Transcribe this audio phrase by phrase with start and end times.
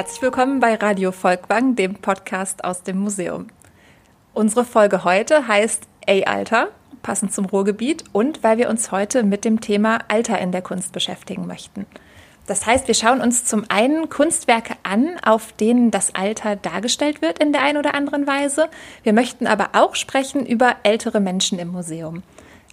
[0.00, 3.48] Herzlich willkommen bei Radio Volkwang, dem Podcast aus dem Museum.
[4.32, 6.68] Unsere Folge heute heißt Ey Alter,
[7.02, 10.92] passend zum Ruhrgebiet und weil wir uns heute mit dem Thema Alter in der Kunst
[10.92, 11.84] beschäftigen möchten.
[12.46, 17.38] Das heißt, wir schauen uns zum einen Kunstwerke an, auf denen das Alter dargestellt wird
[17.38, 18.70] in der einen oder anderen Weise.
[19.02, 22.22] Wir möchten aber auch sprechen über ältere Menschen im Museum.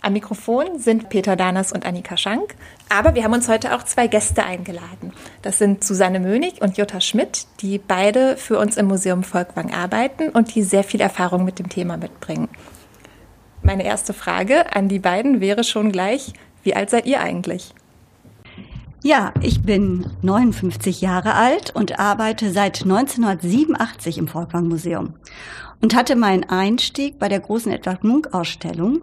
[0.02, 2.56] Am Mikrofon sind Peter Danas und Annika Schank,
[2.88, 5.12] aber wir haben uns heute auch zwei Gäste eingeladen.
[5.42, 10.30] Das sind Susanne Mönig und Jutta Schmidt, die beide für uns im Museum Volkwang arbeiten
[10.30, 12.48] und die sehr viel Erfahrung mit dem Thema mitbringen.
[13.64, 16.34] Meine erste Frage an die beiden wäre schon gleich,
[16.64, 17.74] wie alt seid ihr eigentlich?
[19.04, 25.16] Ja, ich bin 59 Jahre alt und arbeite seit 1987 im Volkwang Museum
[25.82, 29.02] und hatte meinen Einstieg bei der großen Edward Munk Ausstellung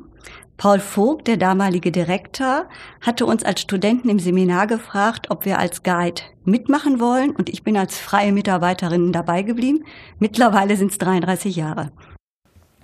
[0.57, 2.67] Paul Vogt, der damalige Direktor,
[3.01, 7.65] hatte uns als Studenten im Seminar gefragt, ob wir als Guide mitmachen wollen und ich
[7.65, 9.85] bin als freie Mitarbeiterin dabei geblieben.
[10.19, 11.91] Mittlerweile sind es 33 Jahre.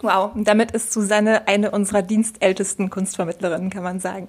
[0.01, 4.29] Wow, und damit ist Susanne eine unserer dienstältesten Kunstvermittlerinnen, kann man sagen.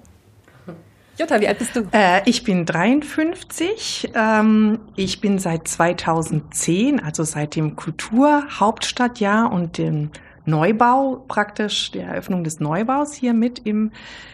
[1.18, 1.86] Jutta, wie alt bist du?
[1.92, 4.12] Äh, ich bin 53.
[4.14, 10.10] Ähm, ich bin seit 2010, also seit dem Kulturhauptstadtjahr und dem
[10.44, 13.92] Neubau praktisch, der Eröffnung des Neubaus hier mit im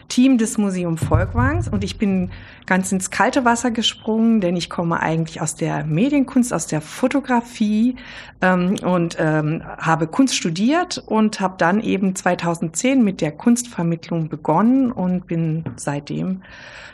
[0.09, 2.31] Team des Museum Volkwangs und ich bin
[2.67, 7.97] ganz ins kalte Wasser gesprungen, denn ich komme eigentlich aus der Medienkunst, aus der Fotografie
[8.41, 14.93] ähm, und ähm, habe Kunst studiert und habe dann eben 2010 mit der Kunstvermittlung begonnen
[14.93, 16.43] und bin seitdem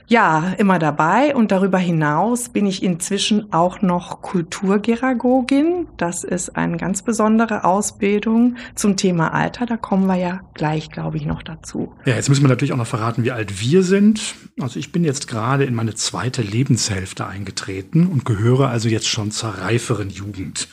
[0.07, 1.35] ja, immer dabei.
[1.35, 5.87] Und darüber hinaus bin ich inzwischen auch noch Kulturgeragogin.
[5.97, 9.67] Das ist eine ganz besondere Ausbildung zum Thema Alter.
[9.67, 11.93] Da kommen wir ja gleich, glaube ich, noch dazu.
[12.05, 14.35] Ja, jetzt müssen wir natürlich auch noch verraten, wie alt wir sind.
[14.61, 19.31] Also ich bin jetzt gerade in meine zweite Lebenshälfte eingetreten und gehöre also jetzt schon
[19.31, 20.69] zur reiferen Jugend.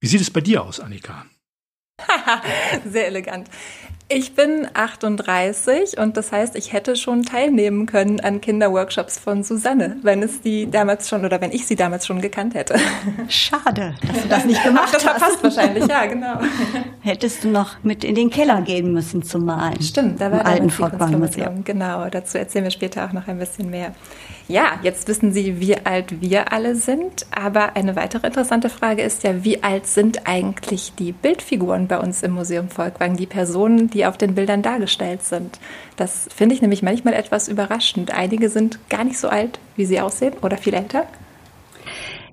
[0.00, 1.26] Wie sieht es bei dir aus, Annika?
[2.90, 3.48] Sehr elegant.
[4.12, 9.98] Ich bin 38 und das heißt, ich hätte schon teilnehmen können an Kinderworkshops von Susanne,
[10.02, 12.74] wenn es die damals schon oder wenn ich sie damals schon gekannt hätte.
[13.28, 15.14] Schade, dass du das nicht gemacht Ach, das hast.
[15.14, 16.40] Das verpasst wahrscheinlich, ja, genau.
[17.02, 19.80] Hättest du noch mit in den Keller gehen müssen zum Malen.
[19.80, 21.62] Stimmt, da war alten Fortbaumuseum.
[21.62, 23.94] Genau, dazu erzählen wir später auch noch ein bisschen mehr.
[24.50, 29.22] Ja, jetzt wissen Sie, wie alt wir alle sind, aber eine weitere interessante Frage ist
[29.22, 34.06] ja, wie alt sind eigentlich die Bildfiguren bei uns im Museum Volkwang, die Personen, die
[34.06, 35.60] auf den Bildern dargestellt sind?
[35.94, 38.12] Das finde ich nämlich manchmal etwas überraschend.
[38.12, 41.06] Einige sind gar nicht so alt, wie sie aussehen oder viel älter.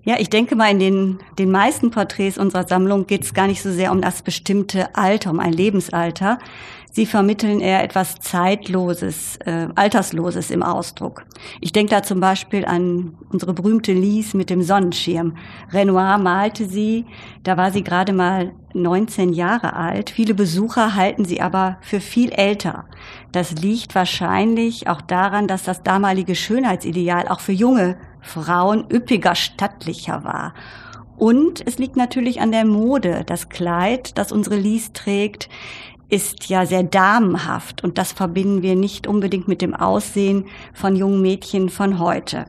[0.03, 3.61] Ja, ich denke mal, in den, den meisten Porträts unserer Sammlung geht es gar nicht
[3.61, 6.39] so sehr um das bestimmte Alter, um ein Lebensalter,
[6.97, 11.25] Sie vermitteln eher etwas Zeitloses, äh, Altersloses im Ausdruck.
[11.61, 15.35] Ich denke da zum Beispiel an unsere berühmte Lies mit dem Sonnenschirm.
[15.71, 17.05] Renoir malte sie,
[17.43, 20.09] da war sie gerade mal 19 Jahre alt.
[20.09, 22.85] Viele Besucher halten sie aber für viel älter.
[23.31, 30.23] Das liegt wahrscheinlich auch daran, dass das damalige Schönheitsideal auch für junge Frauen üppiger, stattlicher
[30.23, 30.55] war.
[31.15, 33.23] Und es liegt natürlich an der Mode.
[33.25, 35.49] Das Kleid, das unsere Lies trägt,
[36.09, 41.21] ist ja sehr damenhaft und das verbinden wir nicht unbedingt mit dem Aussehen von jungen
[41.21, 42.45] Mädchen von heute.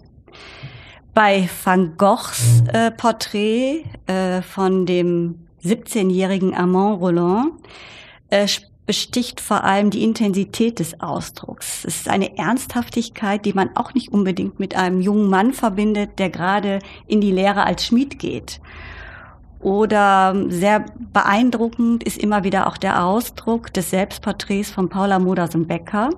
[1.15, 7.53] Bei Van Goghs äh, Porträt äh, von dem 17-jährigen Armand Roland
[8.31, 8.47] äh,
[8.87, 11.85] besticht vor allem die Intensität des Ausdrucks.
[11.85, 16.31] Es ist eine Ernsthaftigkeit, die man auch nicht unbedingt mit einem jungen Mann verbindet, der
[16.31, 18.61] gerade in die Lehre als Schmied geht.
[19.61, 26.11] Oder sehr beeindruckend ist immer wieder auch der Ausdruck des Selbstporträts von Paula Modersen-Becker.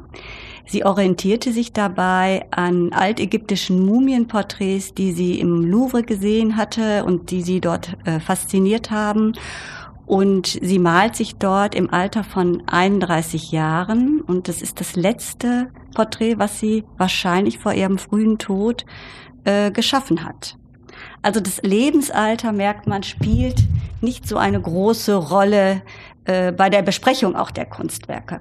[0.66, 7.42] Sie orientierte sich dabei an altägyptischen Mumienporträts, die sie im Louvre gesehen hatte und die
[7.42, 9.32] sie dort äh, fasziniert haben.
[10.04, 14.20] Und sie malt sich dort im Alter von 31 Jahren.
[14.20, 18.84] Und das ist das letzte Porträt, was sie wahrscheinlich vor ihrem frühen Tod
[19.44, 20.56] äh, geschaffen hat.
[21.22, 23.64] Also das Lebensalter, merkt man, spielt
[24.00, 25.82] nicht so eine große Rolle
[26.24, 28.40] äh, bei der Besprechung auch der Kunstwerke.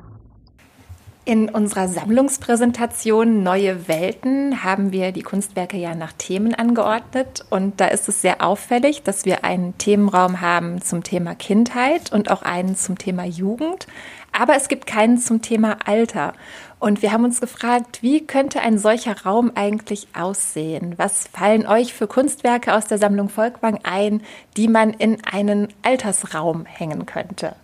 [1.25, 7.85] In unserer Sammlungspräsentation Neue Welten haben wir die Kunstwerke ja nach Themen angeordnet und da
[7.85, 12.75] ist es sehr auffällig, dass wir einen Themenraum haben zum Thema Kindheit und auch einen
[12.75, 13.85] zum Thema Jugend,
[14.31, 16.33] aber es gibt keinen zum Thema Alter.
[16.79, 20.93] Und wir haben uns gefragt, wie könnte ein solcher Raum eigentlich aussehen?
[20.97, 24.21] Was fallen euch für Kunstwerke aus der Sammlung Volkwang ein,
[24.55, 27.55] die man in einen Altersraum hängen könnte?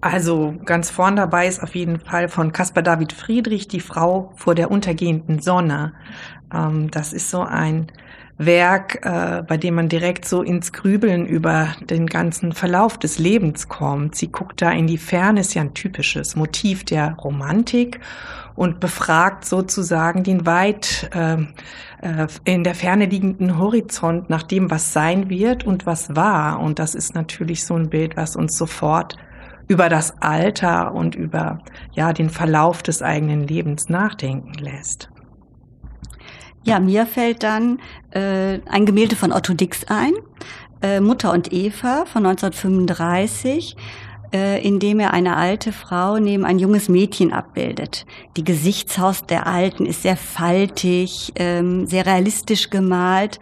[0.00, 4.54] Also ganz vorn dabei ist auf jeden Fall von Caspar David Friedrich die Frau vor
[4.54, 5.92] der untergehenden Sonne.
[6.54, 7.88] Ähm, das ist so ein
[8.40, 13.68] Werk, äh, bei dem man direkt so ins Grübeln über den ganzen Verlauf des Lebens
[13.68, 14.14] kommt.
[14.14, 18.00] Sie guckt da in die Ferne, ist ja ein typisches Motiv der Romantik
[18.54, 21.34] und befragt sozusagen den weit äh,
[22.00, 26.60] äh, in der Ferne liegenden Horizont nach dem, was sein wird und was war.
[26.60, 29.18] Und das ist natürlich so ein Bild, was uns sofort
[29.68, 31.58] über das Alter und über
[31.92, 35.10] ja den Verlauf des eigenen Lebens nachdenken lässt.
[36.64, 37.78] Ja, mir fällt dann
[38.10, 40.12] äh, ein Gemälde von Otto Dix ein,
[40.82, 43.76] äh, Mutter und Eva von 1935
[44.32, 48.06] äh, in dem er eine alte Frau neben ein junges Mädchen abbildet.
[48.36, 53.40] Die Gesichtshaus der Alten ist sehr faltig, ähm, sehr realistisch gemalt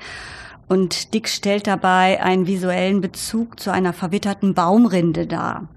[0.68, 5.68] und Dick stellt dabei einen visuellen Bezug zu einer verwitterten Baumrinde dar.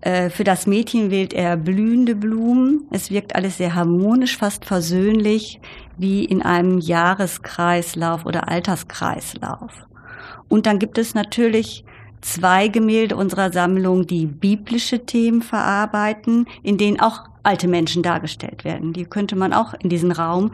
[0.00, 2.86] Äh, für das Mädchen wählt er blühende Blumen.
[2.90, 5.60] Es wirkt alles sehr harmonisch, fast versöhnlich,
[5.98, 9.72] wie in einem Jahreskreislauf oder Alterskreislauf.
[10.48, 11.84] Und dann gibt es natürlich
[12.22, 18.92] zwei Gemälde unserer Sammlung, die biblische Themen verarbeiten, in denen auch alte Menschen dargestellt werden.
[18.92, 20.52] Die könnte man auch in diesen Raum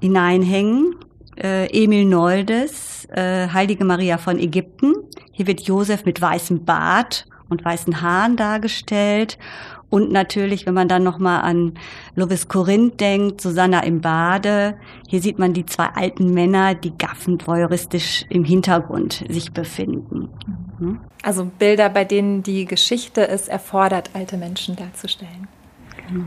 [0.00, 0.96] hineinhängen.
[1.36, 4.94] Äh, Emil Noldes, äh, Heilige Maria von Ägypten.
[5.32, 9.38] Hier wird Josef mit weißem Bart und weißen Haaren dargestellt.
[9.90, 11.74] Und natürlich, wenn man dann nochmal an
[12.16, 14.76] Lovis Korinth denkt, Susanna im Bade,
[15.08, 20.30] hier sieht man die zwei alten Männer, die gaffend voyeuristisch im Hintergrund sich befinden.
[20.80, 21.00] Mhm.
[21.22, 25.46] Also Bilder, bei denen die Geschichte es erfordert, alte Menschen darzustellen.
[26.08, 26.24] Genau.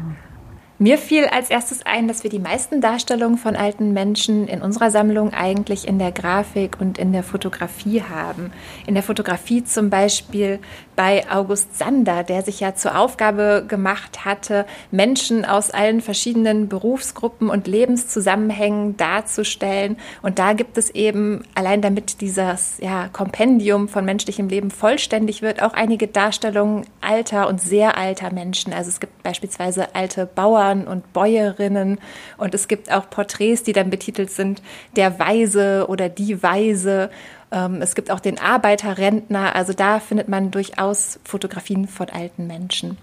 [0.80, 4.92] Mir fiel als erstes ein, dass wir die meisten Darstellungen von alten Menschen in unserer
[4.92, 8.52] Sammlung eigentlich in der Grafik und in der Fotografie haben.
[8.86, 10.60] In der Fotografie zum Beispiel
[10.98, 17.50] bei August Sander, der sich ja zur Aufgabe gemacht hatte, Menschen aus allen verschiedenen Berufsgruppen
[17.50, 19.96] und Lebenszusammenhängen darzustellen.
[20.22, 25.64] Und da gibt es eben, allein damit dieses ja, Kompendium von menschlichem Leben vollständig wird,
[25.64, 28.74] auch einige Darstellungen alter und sehr alter Menschen.
[28.74, 32.00] Also es gibt beispielsweise alte Bauern, Bauern und Bäuerinnen.
[32.38, 34.62] Und es gibt auch Porträts, die dann betitelt sind,
[34.96, 37.10] der Weise oder die Weise.
[37.52, 39.56] Ähm, es gibt auch den Arbeiterrentner.
[39.56, 42.98] Also da findet man durchaus Fotografien von alten Menschen.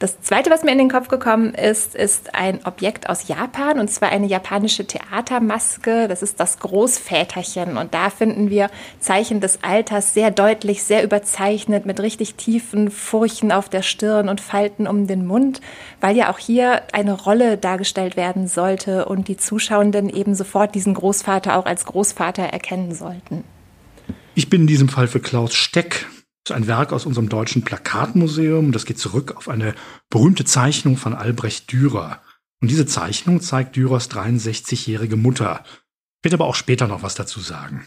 [0.00, 3.90] Das zweite, was mir in den Kopf gekommen ist, ist ein Objekt aus Japan und
[3.90, 6.06] zwar eine japanische Theatermaske.
[6.06, 11.84] Das ist das Großväterchen und da finden wir Zeichen des Alters sehr deutlich, sehr überzeichnet
[11.84, 15.60] mit richtig tiefen Furchen auf der Stirn und Falten um den Mund,
[16.00, 20.94] weil ja auch hier eine Rolle dargestellt werden sollte und die Zuschauenden eben sofort diesen
[20.94, 23.42] Großvater auch als Großvater erkennen sollten.
[24.36, 26.06] Ich bin in diesem Fall für Klaus Steck
[26.50, 28.72] ein Werk aus unserem deutschen Plakatmuseum.
[28.72, 29.74] Das geht zurück auf eine
[30.10, 32.22] berühmte Zeichnung von Albrecht Dürer.
[32.60, 35.62] Und diese Zeichnung zeigt Dürers 63-jährige Mutter.
[36.18, 37.86] Ich werde aber auch später noch was dazu sagen.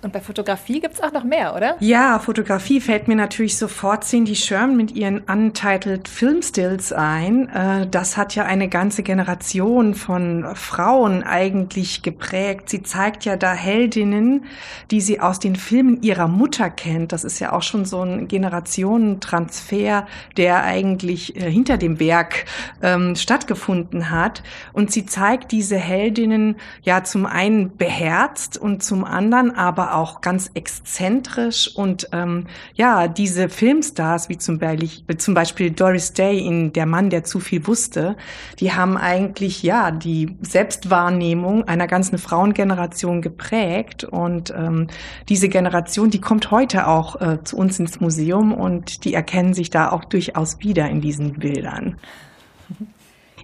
[0.00, 1.74] Und bei Fotografie gibt es auch noch mehr, oder?
[1.80, 7.48] Ja, Fotografie fällt mir natürlich sofort Cindy Sherman mit ihren Untitled Film Stills ein.
[7.48, 12.68] Äh, das hat ja eine ganze Generation von Frauen eigentlich geprägt.
[12.70, 14.44] Sie zeigt ja da Heldinnen,
[14.92, 17.10] die sie aus den Filmen ihrer Mutter kennt.
[17.10, 20.06] Das ist ja auch schon so ein Generationentransfer,
[20.36, 22.44] der eigentlich äh, hinter dem Werk
[22.82, 24.44] ähm, stattgefunden hat.
[24.72, 30.50] Und sie zeigt diese Heldinnen ja zum einen beherzt und zum anderen aber auch ganz
[30.54, 36.86] exzentrisch und ähm, ja, diese Filmstars wie zum Beispiel, zum Beispiel Doris Day in Der
[36.86, 38.16] Mann, der zu viel wusste,
[38.60, 44.88] die haben eigentlich ja die Selbstwahrnehmung einer ganzen Frauengeneration geprägt und ähm,
[45.28, 49.70] diese Generation, die kommt heute auch äh, zu uns ins Museum und die erkennen sich
[49.70, 51.96] da auch durchaus wieder in diesen Bildern.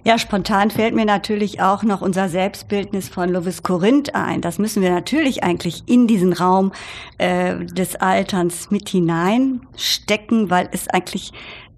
[0.07, 4.39] Ja, spontan fällt mir natürlich auch noch unser Selbstbildnis von Lovis Korinth ein.
[4.39, 6.73] Das müssen wir natürlich eigentlich in diesen Raum
[7.17, 11.31] äh, des Alterns mit hineinstecken, weil es eigentlich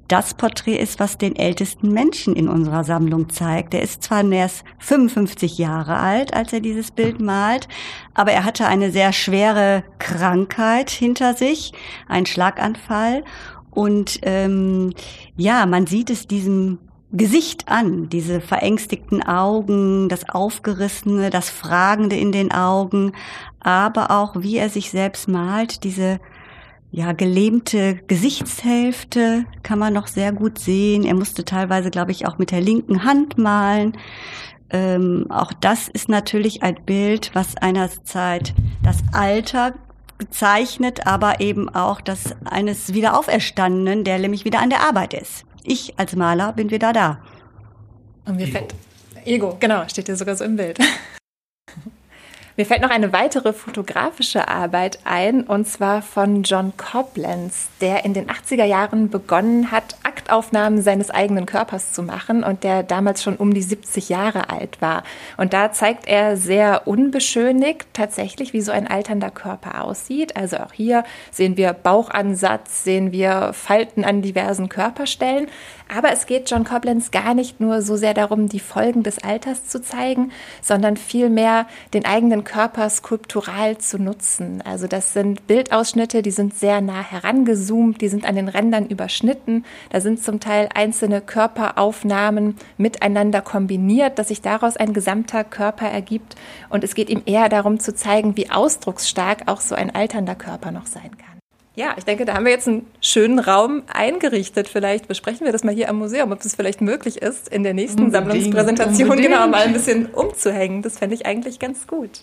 [0.10, 3.74] das Porträt ist, was den ältesten Menschen in unserer Sammlung zeigt.
[3.74, 7.70] Er ist zwar erst 55 Jahre alt, als er dieses Bild malt,
[8.14, 11.72] aber er hatte eine sehr schwere Krankheit hinter sich,
[12.10, 13.24] einen Schlaganfall.
[13.72, 14.94] Und ähm,
[15.38, 16.80] ja, man sieht es diesem
[17.12, 23.14] Gesicht an, diese verängstigten Augen, das Aufgerissene, das Fragende in den Augen,
[23.62, 26.20] aber auch wie er sich selbst malt, diese
[26.92, 31.04] ja, gelähmte Gesichtshälfte kann man noch sehr gut sehen.
[31.04, 33.98] Er musste teilweise, glaube ich, auch mit der linken Hand malen.
[34.70, 39.76] Ähm, auch das ist natürlich ein Bild, was einerzeit das Alter
[40.18, 45.98] bezeichnet, aber eben auch das eines Wiederauferstandenen, der nämlich wieder an der Arbeit ist ich
[45.98, 47.20] als Maler bin wieder da.
[48.26, 48.52] Und mir Ego.
[48.52, 48.76] fällt
[49.26, 50.80] Ego, genau, steht hier sogar so im Bild.
[52.60, 58.16] Mir fällt noch eine weitere fotografische Arbeit ein, und zwar von John Coblenz, der in
[58.16, 63.36] den 80er Jahren begonnen hat, Aktaufnahmen seines eigenen Körpers zu machen und der damals schon
[63.36, 65.04] um die 70 Jahre alt war.
[65.38, 70.36] Und da zeigt er sehr unbeschönigt tatsächlich, wie so ein alternder Körper aussieht.
[70.36, 75.48] Also auch hier sehen wir Bauchansatz, sehen wir Falten an diversen Körperstellen.
[75.96, 79.68] Aber es geht John Coblenz gar nicht nur so sehr darum, die Folgen des Alters
[79.68, 84.62] zu zeigen, sondern vielmehr den eigenen Körper skulptural zu nutzen.
[84.66, 89.66] Also das sind Bildausschnitte, die sind sehr nah herangezoomt, die sind an den Rändern überschnitten.
[89.90, 96.36] Da sind zum Teil einzelne Körperaufnahmen miteinander kombiniert, dass sich daraus ein gesamter Körper ergibt.
[96.70, 100.72] Und es geht ihm eher darum zu zeigen, wie ausdrucksstark auch so ein alternder Körper
[100.72, 101.27] noch sein kann.
[101.78, 104.68] Ja, ich denke, da haben wir jetzt einen schönen Raum eingerichtet.
[104.68, 107.76] Vielleicht besprechen wir das mal hier am Museum, ob es vielleicht möglich ist, in der
[107.76, 109.32] nächsten unbedingt, Sammlungspräsentation unbedingt.
[109.32, 110.82] genau mal ein bisschen umzuhängen.
[110.82, 112.22] Das fände ich eigentlich ganz gut.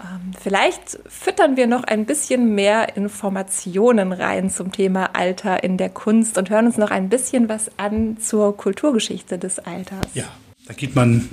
[0.00, 5.88] Ähm, vielleicht füttern wir noch ein bisschen mehr Informationen rein zum Thema Alter in der
[5.88, 10.06] Kunst und hören uns noch ein bisschen was an zur Kulturgeschichte des Alters.
[10.14, 10.28] Ja,
[10.68, 11.28] da geht man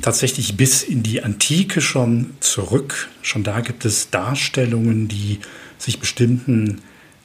[0.00, 3.08] tatsächlich bis in die Antike schon zurück.
[3.20, 5.40] Schon da gibt es Darstellungen, die
[5.84, 6.80] sich bestimmten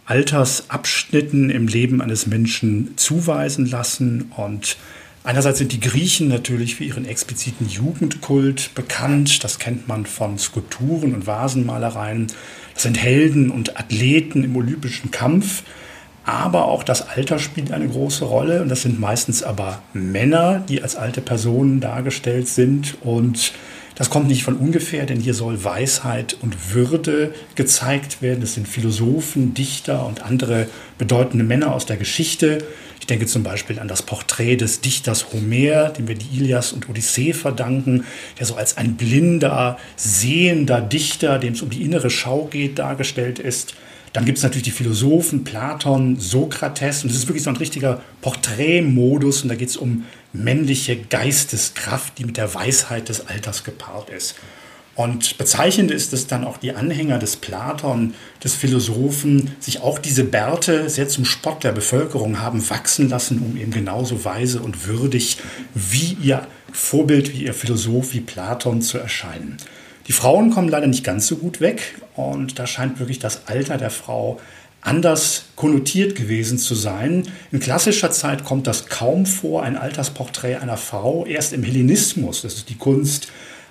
[0.06, 4.32] Altersabschnitten im Leben eines Menschen zuweisen lassen.
[4.36, 4.78] Und
[5.24, 9.44] einerseits sind die Griechen natürlich für ihren expliziten Jugendkult bekannt.
[9.44, 12.28] Das kennt man von Skulpturen und Vasenmalereien.
[12.74, 15.64] Das sind Helden und Athleten im olympischen Kampf.
[16.26, 18.62] Aber auch das Alter spielt eine große Rolle.
[18.62, 22.98] Und das sind meistens aber Männer, die als alte Personen dargestellt sind.
[23.02, 23.54] Und
[24.00, 28.42] das kommt nicht von ungefähr, denn hier soll Weisheit und Würde gezeigt werden.
[28.42, 32.60] Es sind Philosophen, Dichter und andere bedeutende Männer aus der Geschichte.
[33.02, 36.88] Ich denke zum Beispiel an das Porträt des Dichters Homer, dem wir die Ilias und
[36.88, 38.06] Odyssee verdanken,
[38.40, 43.38] der so als ein blinder, sehender Dichter, dem es um die innere Schau geht, dargestellt
[43.38, 43.76] ist.
[44.14, 48.02] Dann gibt es natürlich die Philosophen Platon, Sokrates und es ist wirklich so ein richtiger
[48.22, 54.10] Porträtmodus und da geht es um männliche Geisteskraft, die mit der Weisheit des Alters gepaart
[54.10, 54.36] ist.
[54.96, 60.26] Und bezeichnend ist, dass dann auch die Anhänger des Platon, des Philosophen, sich auch diese
[60.26, 65.38] Bärte sehr zum Spott der Bevölkerung haben wachsen lassen, um eben genauso weise und würdig
[65.74, 69.56] wie ihr Vorbild, wie ihr Philosoph, wie Platon zu erscheinen.
[70.10, 73.78] Die Frauen kommen leider nicht ganz so gut weg und da scheint wirklich das Alter
[73.78, 74.40] der Frau
[74.82, 77.28] anders konnotiert gewesen zu sein.
[77.52, 81.28] In klassischer Zeit kommt das kaum vor, ein Altersporträt einer Frau.
[81.28, 83.28] Erst im Hellenismus, das ist die Kunst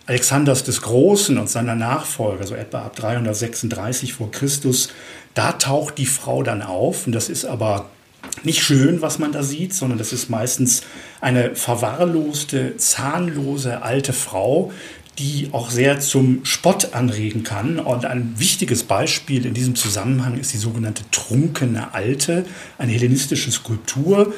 [0.07, 4.91] Alexanders des Großen und seiner Nachfolger, so etwa ab 336 vor Christus,
[5.35, 7.07] da taucht die Frau dann auf.
[7.07, 7.91] Und das ist aber
[8.45, 10.83] nicht schön, was man da sieht, sondern das ist meistens
[11.21, 14.73] eine verwahrloste, zahnlose alte Frau,
[15.19, 17.79] die auch sehr zum Spott anregen kann.
[17.81, 22.47] Und ein wichtiges Beispiel in diesem Zusammenhang ist die sogenannte trunkene Alte,
[22.79, 24.33] eine hellenistische Skulptur,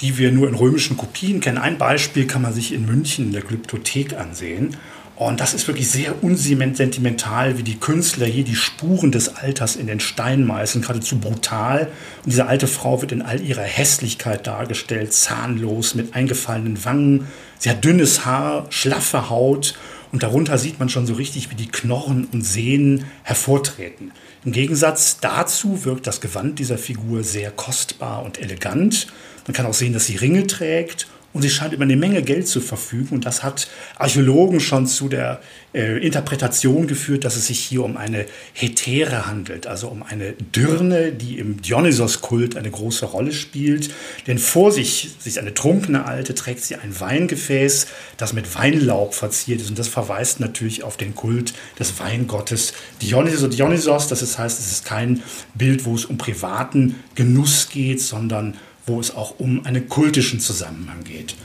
[0.00, 1.58] die wir nur in römischen Kopien kennen.
[1.58, 4.76] Ein Beispiel kann man sich in München in der Glyptothek ansehen.
[5.16, 9.86] Und das ist wirklich sehr unsentimental, wie die Künstler hier die Spuren des Alters in
[9.86, 11.86] den Stein meißen, geradezu brutal.
[12.24, 17.28] Und diese alte Frau wird in all ihrer Hässlichkeit dargestellt, zahnlos, mit eingefallenen Wangen.
[17.60, 19.74] Sie hat dünnes Haar, schlaffe Haut
[20.14, 24.12] und darunter sieht man schon so richtig, wie die Knochen und Sehnen hervortreten.
[24.44, 29.08] Im Gegensatz dazu wirkt das Gewand dieser Figur sehr kostbar und elegant.
[29.48, 32.46] Man kann auch sehen, dass sie Ringe trägt und sie scheint über eine Menge Geld
[32.46, 33.16] zu verfügen.
[33.16, 35.40] Und das hat Archäologen schon zu der
[35.74, 41.10] äh, Interpretation geführt, dass es sich hier um eine Hetäre handelt, also um eine Dirne,
[41.10, 43.90] die im Dionysos-Kult eine große Rolle spielt.
[44.28, 49.60] Denn vor sich, sich eine trunkene Alte, trägt sie ein Weingefäß, das mit Weinlaub verziert
[49.60, 49.70] ist.
[49.70, 53.50] Und das verweist natürlich auf den Kult des Weingottes Dionysos.
[53.50, 55.20] Dionysos, das heißt, es ist kein
[55.54, 58.54] Bild, wo es um privaten Genuss geht, sondern
[58.86, 61.36] wo es auch um einen kultischen Zusammenhang geht.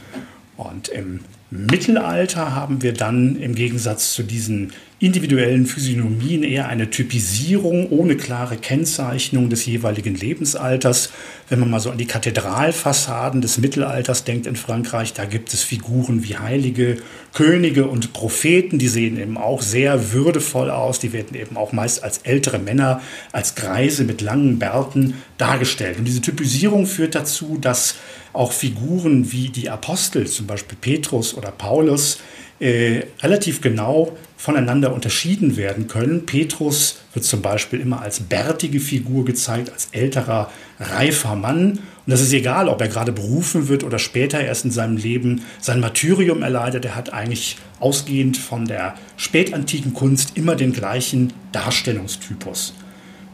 [0.56, 1.20] Und im
[1.50, 8.58] Mittelalter haben wir dann im Gegensatz zu diesen individuellen Physiognomien eher eine Typisierung ohne klare
[8.58, 11.08] Kennzeichnung des jeweiligen Lebensalters.
[11.48, 15.62] Wenn man mal so an die Kathedralfassaden des Mittelalters denkt in Frankreich, da gibt es
[15.62, 16.98] Figuren wie Heilige,
[17.32, 20.98] Könige und Propheten, die sehen eben auch sehr würdevoll aus.
[20.98, 23.00] Die werden eben auch meist als ältere Männer,
[23.32, 25.98] als Greise mit langen Bärten dargestellt.
[25.98, 27.94] Und diese Typisierung führt dazu, dass
[28.34, 32.18] auch Figuren wie die Apostel, zum Beispiel Petrus oder Paulus,
[32.60, 36.24] äh, relativ genau voneinander unterschieden werden können.
[36.24, 41.72] Petrus wird zum Beispiel immer als bärtige Figur gezeigt, als älterer, reifer Mann.
[41.72, 45.42] Und das ist egal, ob er gerade berufen wird oder später erst in seinem Leben
[45.60, 46.86] sein Martyrium erleidet.
[46.86, 52.72] Er hat eigentlich ausgehend von der spätantiken Kunst immer den gleichen Darstellungstypus.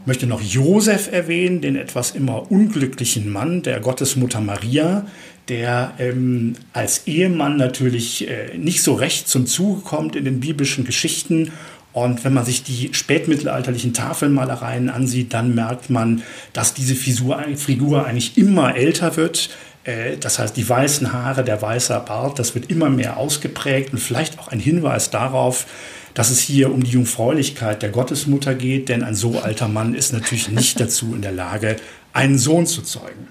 [0.01, 5.05] Ich möchte noch Josef erwähnen, den etwas immer unglücklichen Mann der Gottesmutter Maria,
[5.49, 10.85] der ähm, als Ehemann natürlich äh, nicht so recht zum Zuge kommt in den biblischen
[10.85, 11.51] Geschichten.
[11.93, 16.21] Und wenn man sich die spätmittelalterlichen Tafelmalereien ansieht, dann merkt man,
[16.53, 19.49] dass diese Figur, Figur eigentlich immer älter wird.
[19.83, 23.99] Äh, das heißt, die weißen Haare, der weiße Bart, das wird immer mehr ausgeprägt und
[23.99, 25.65] vielleicht auch ein Hinweis darauf,
[26.13, 30.13] dass es hier um die Jungfräulichkeit der Gottesmutter geht, denn ein so alter Mann ist
[30.13, 31.77] natürlich nicht dazu in der Lage,
[32.11, 33.27] einen Sohn zu zeugen.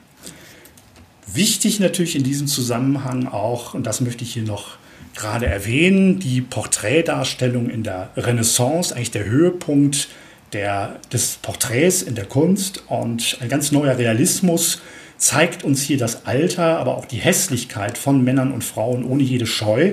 [1.36, 4.78] Wichtig natürlich in diesem Zusammenhang auch, und das möchte ich hier noch
[5.14, 10.08] gerade erwähnen, die Porträtdarstellung in der Renaissance, eigentlich der Höhepunkt
[10.54, 14.80] der, des Porträts in der Kunst und ein ganz neuer Realismus
[15.18, 19.44] zeigt uns hier das Alter, aber auch die Hässlichkeit von Männern und Frauen ohne jede
[19.44, 19.92] Scheu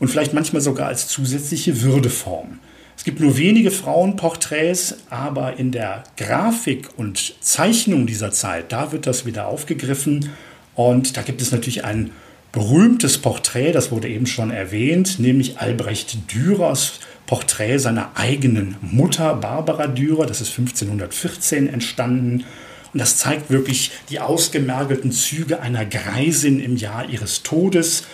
[0.00, 2.58] und vielleicht manchmal sogar als zusätzliche Würdeform.
[2.96, 9.06] Es gibt nur wenige Frauenporträts, aber in der Grafik und Zeichnung dieser Zeit, da wird
[9.06, 10.30] das wieder aufgegriffen
[10.88, 12.10] und da gibt es natürlich ein
[12.52, 19.88] berühmtes Porträt, das wurde eben schon erwähnt, nämlich Albrecht Dürers Porträt seiner eigenen Mutter, Barbara
[19.88, 20.24] Dürer.
[20.24, 22.44] Das ist 1514 entstanden.
[22.94, 28.04] Und das zeigt wirklich die ausgemergelten Züge einer Greisin im Jahr ihres Todes.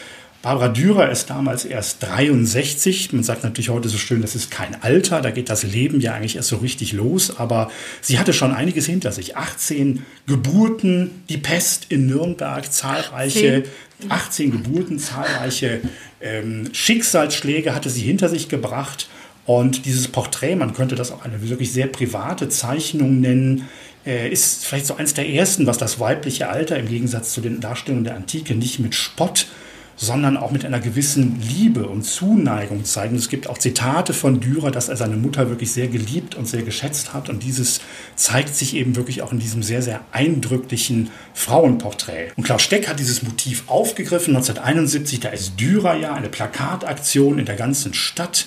[0.46, 3.12] Barbara Dürer ist damals erst 63.
[3.12, 6.14] Man sagt natürlich heute so schön, das ist kein Alter, da geht das Leben ja
[6.14, 7.36] eigentlich erst so richtig los.
[7.36, 7.68] Aber
[8.00, 9.36] sie hatte schon einiges hinter sich.
[9.36, 13.64] 18 Geburten, die Pest in Nürnberg, zahlreiche
[14.08, 15.80] 18, 18 Geburten, zahlreiche
[16.20, 19.08] ähm, Schicksalsschläge hatte sie hinter sich gebracht.
[19.46, 23.66] Und dieses Porträt, man könnte das auch eine wirklich sehr private Zeichnung nennen,
[24.06, 27.58] äh, ist vielleicht so eins der ersten, was das weibliche Alter im Gegensatz zu den
[27.60, 29.48] Darstellungen der Antike nicht mit Spott
[29.96, 33.16] sondern auch mit einer gewissen Liebe und Zuneigung zeigen.
[33.16, 36.62] Es gibt auch Zitate von Dürer, dass er seine Mutter wirklich sehr geliebt und sehr
[36.62, 37.30] geschätzt hat.
[37.30, 37.80] Und dieses
[38.14, 42.32] zeigt sich eben wirklich auch in diesem sehr, sehr eindrücklichen Frauenporträt.
[42.36, 45.20] Und Klaus Steck hat dieses Motiv aufgegriffen 1971.
[45.20, 48.46] Da ist Dürer ja eine Plakataktion in der ganzen Stadt.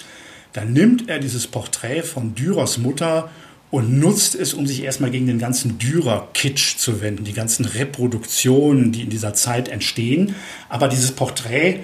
[0.54, 3.30] Da nimmt er dieses Porträt von Dürers Mutter
[3.72, 8.92] und nutzt es, um sich erstmal gegen den ganzen Dürer-Kitsch zu wenden, die ganzen Reproduktionen,
[8.92, 10.36] die in dieser Zeit entstehen.
[10.70, 11.82] Aber dieses Porträt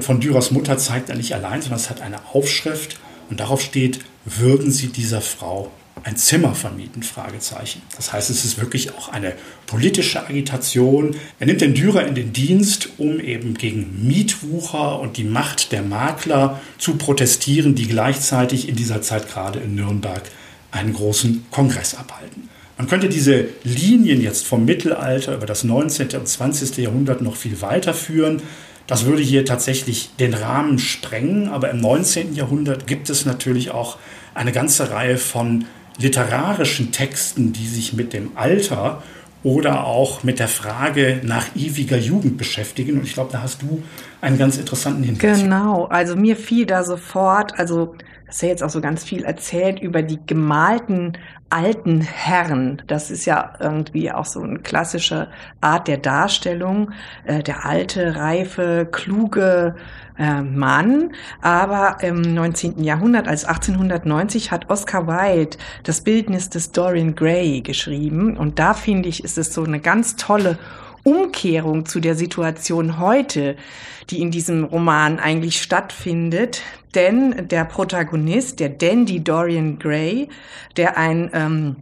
[0.00, 4.00] von Dürers Mutter zeigt er nicht allein, sondern es hat eine Aufschrift und darauf steht,
[4.24, 5.70] würden Sie dieser Frau
[6.02, 7.02] ein Zimmer vermieten?
[7.02, 7.82] Fragezeichen.
[7.96, 9.34] Das heißt, es ist wirklich auch eine
[9.66, 11.16] politische Agitation.
[11.38, 15.82] Er nimmt den Dürer in den Dienst, um eben gegen Mietwucher und die Macht der
[15.82, 20.22] Makler zu protestieren, die gleichzeitig in dieser Zeit gerade in Nürnberg
[20.70, 22.48] einen großen Kongress abhalten.
[22.78, 26.16] Man könnte diese Linien jetzt vom Mittelalter über das 19.
[26.16, 26.78] und 20.
[26.78, 28.42] Jahrhundert noch viel weiterführen.
[28.86, 32.34] Das würde hier tatsächlich den Rahmen sprengen, aber im 19.
[32.34, 33.98] Jahrhundert gibt es natürlich auch
[34.34, 35.66] eine ganze Reihe von
[35.98, 39.02] literarischen Texten, die sich mit dem Alter
[39.42, 42.98] oder auch mit der Frage nach ewiger Jugend beschäftigen.
[42.98, 43.82] Und ich glaube, da hast du
[44.20, 45.42] einen ganz interessanten Hinweis.
[45.42, 47.94] Genau, also mir fiel da sofort, also
[48.26, 51.16] das ist ja jetzt auch so ganz viel erzählt über die gemalten
[51.50, 52.80] alten Herren.
[52.86, 55.28] Das ist ja irgendwie auch so eine klassische
[55.60, 56.92] Art der Darstellung.
[57.24, 59.74] Äh, der alte, reife, kluge
[60.20, 61.12] äh, Mann.
[61.40, 62.84] Aber im 19.
[62.84, 68.36] Jahrhundert, als 1890, hat Oscar Wilde das Bildnis des Dorian Gray geschrieben.
[68.36, 70.58] Und da finde ich, ist es so eine ganz tolle
[71.02, 73.56] Umkehrung zu der Situation heute,
[74.10, 76.62] die in diesem Roman eigentlich stattfindet.
[76.94, 80.28] Denn der Protagonist, der Dandy Dorian Gray,
[80.76, 81.76] der ein ähm,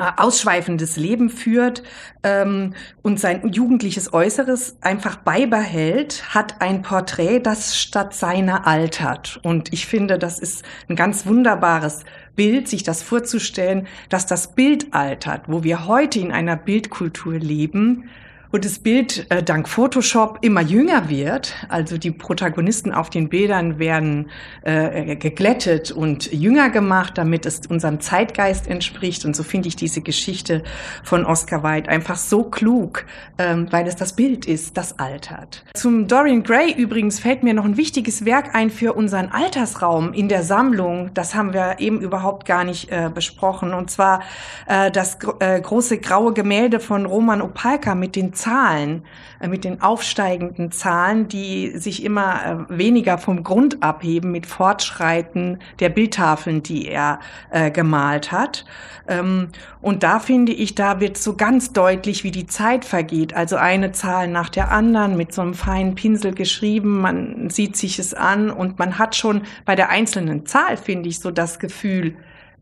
[0.00, 1.82] ausschweifendes Leben führt
[2.22, 9.40] ähm, und sein jugendliches Äußeres einfach beibehält, hat ein Porträt, das statt seiner altert.
[9.42, 12.04] Und ich finde, das ist ein ganz wunderbares
[12.36, 18.08] Bild, sich das vorzustellen, dass das Bild altert, wo wir heute in einer Bildkultur leben,
[18.52, 21.54] und das Bild äh, dank Photoshop immer jünger wird.
[21.68, 24.28] Also die Protagonisten auf den Bildern werden
[24.62, 29.24] äh, geglättet und jünger gemacht, damit es unserem Zeitgeist entspricht.
[29.24, 30.64] Und so finde ich diese Geschichte
[31.04, 33.04] von Oscar Wilde einfach so klug,
[33.38, 35.64] ähm, weil es das Bild ist, das altert.
[35.74, 40.28] Zum Dorian Gray übrigens fällt mir noch ein wichtiges Werk ein für unseren Altersraum in
[40.28, 41.10] der Sammlung.
[41.14, 43.74] Das haben wir eben überhaupt gar nicht äh, besprochen.
[43.74, 44.22] Und zwar
[44.66, 49.04] äh, das äh, große graue Gemälde von Roman Opalka mit den Zahlen,
[49.40, 55.58] äh, mit den aufsteigenden Zahlen, die sich immer äh, weniger vom Grund abheben mit Fortschreiten
[55.78, 58.64] der Bildtafeln, die er äh, gemalt hat.
[59.06, 59.48] Ähm,
[59.82, 63.34] und da finde ich, da wird so ganz deutlich, wie die Zeit vergeht.
[63.34, 67.00] Also eine Zahl nach der anderen mit so einem feinen Pinsel geschrieben.
[67.00, 71.20] Man sieht sich es an und man hat schon bei der einzelnen Zahl, finde ich,
[71.20, 72.16] so das Gefühl,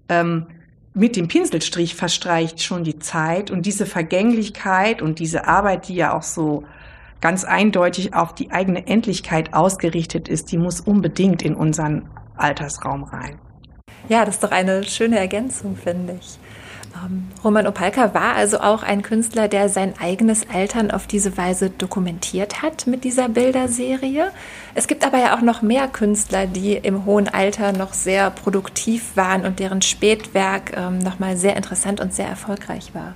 [0.08, 0.46] ähm,
[0.98, 6.12] mit dem Pinselstrich verstreicht schon die Zeit und diese Vergänglichkeit und diese Arbeit, die ja
[6.12, 6.64] auch so
[7.20, 13.38] ganz eindeutig auf die eigene Endlichkeit ausgerichtet ist, die muss unbedingt in unseren Altersraum rein.
[14.08, 16.38] Ja, das ist doch eine schöne Ergänzung, finde ich.
[17.04, 21.70] Ähm, Roman Opalka war also auch ein Künstler, der sein eigenes Altern auf diese Weise
[21.70, 24.30] dokumentiert hat mit dieser Bilderserie.
[24.74, 29.16] Es gibt aber ja auch noch mehr Künstler, die im hohen Alter noch sehr produktiv
[29.16, 33.14] waren und deren Spätwerk ähm, nochmal sehr interessant und sehr erfolgreich war.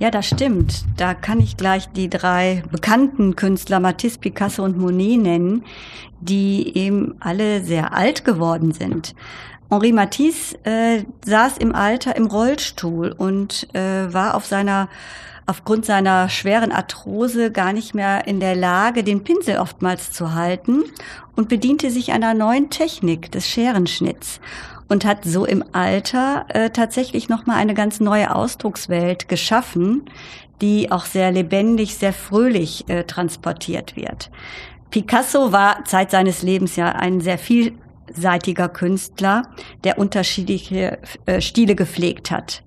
[0.00, 0.84] Ja, das stimmt.
[0.96, 5.64] Da kann ich gleich die drei bekannten Künstler Matisse, Picasso und Monet nennen,
[6.20, 9.14] die eben alle sehr alt geworden sind.
[9.70, 14.88] Henri Matisse äh, saß im Alter im Rollstuhl und äh, war auf seiner
[15.46, 20.84] aufgrund seiner schweren Arthrose gar nicht mehr in der Lage, den Pinsel oftmals zu halten
[21.36, 24.40] und bediente sich einer neuen Technik des Scherenschnitts
[24.88, 30.04] und hat so im Alter äh, tatsächlich noch mal eine ganz neue Ausdruckswelt geschaffen,
[30.60, 34.30] die auch sehr lebendig, sehr fröhlich äh, transportiert wird.
[34.90, 37.38] Picasso war Zeit seines Lebens ja ein sehr
[38.14, 39.42] vielseitiger Künstler,
[39.82, 42.62] der unterschiedliche äh, Stile gepflegt hat,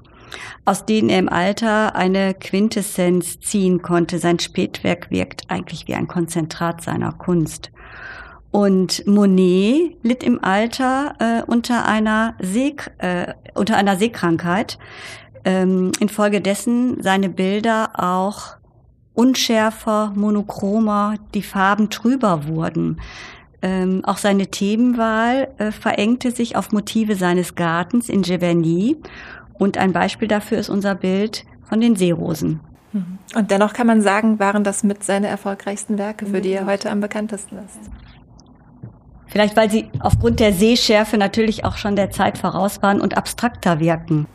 [0.65, 4.19] aus denen er im Alter eine Quintessenz ziehen konnte.
[4.19, 7.71] Sein Spätwerk wirkt eigentlich wie ein Konzentrat seiner Kunst.
[8.51, 14.79] Und Monet litt im Alter äh, unter einer See, äh, unter einer Seekrankheit,
[15.43, 18.57] ähm, infolgedessen seine Bilder auch
[19.13, 23.01] unschärfer, monochromer, die Farben trüber wurden.
[23.61, 28.97] Ähm, auch seine Themenwahl äh, verengte sich auf Motive seines Gartens in Giverny.
[29.53, 32.59] Und ein Beispiel dafür ist unser Bild von den Seerosen.
[32.93, 33.17] Mhm.
[33.35, 36.91] Und dennoch kann man sagen, waren das mit seine erfolgreichsten Werke, für die er heute
[36.91, 37.91] am bekanntesten ist.
[39.25, 43.79] Vielleicht weil sie aufgrund der Sehschärfe natürlich auch schon der Zeit voraus waren und abstrakter
[43.79, 44.27] wirken.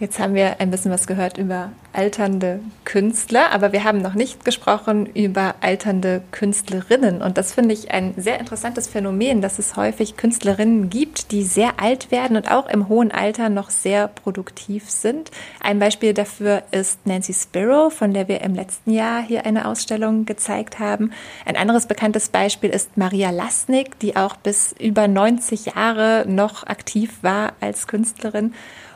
[0.00, 4.44] Jetzt haben wir ein bisschen was gehört über alternde Künstler, aber wir haben noch nicht
[4.44, 7.20] gesprochen über alternde Künstlerinnen.
[7.20, 11.80] Und das finde ich ein sehr interessantes Phänomen, dass es häufig Künstlerinnen gibt, die sehr
[11.80, 15.32] alt werden und auch im hohen Alter noch sehr produktiv sind.
[15.60, 20.26] Ein Beispiel dafür ist Nancy Spiro, von der wir im letzten Jahr hier eine Ausstellung
[20.26, 21.10] gezeigt haben.
[21.44, 27.18] Ein anderes bekanntes Beispiel ist Maria Lasnik, die auch bis über 90 Jahre noch aktiv
[27.22, 28.54] war als Künstlerin.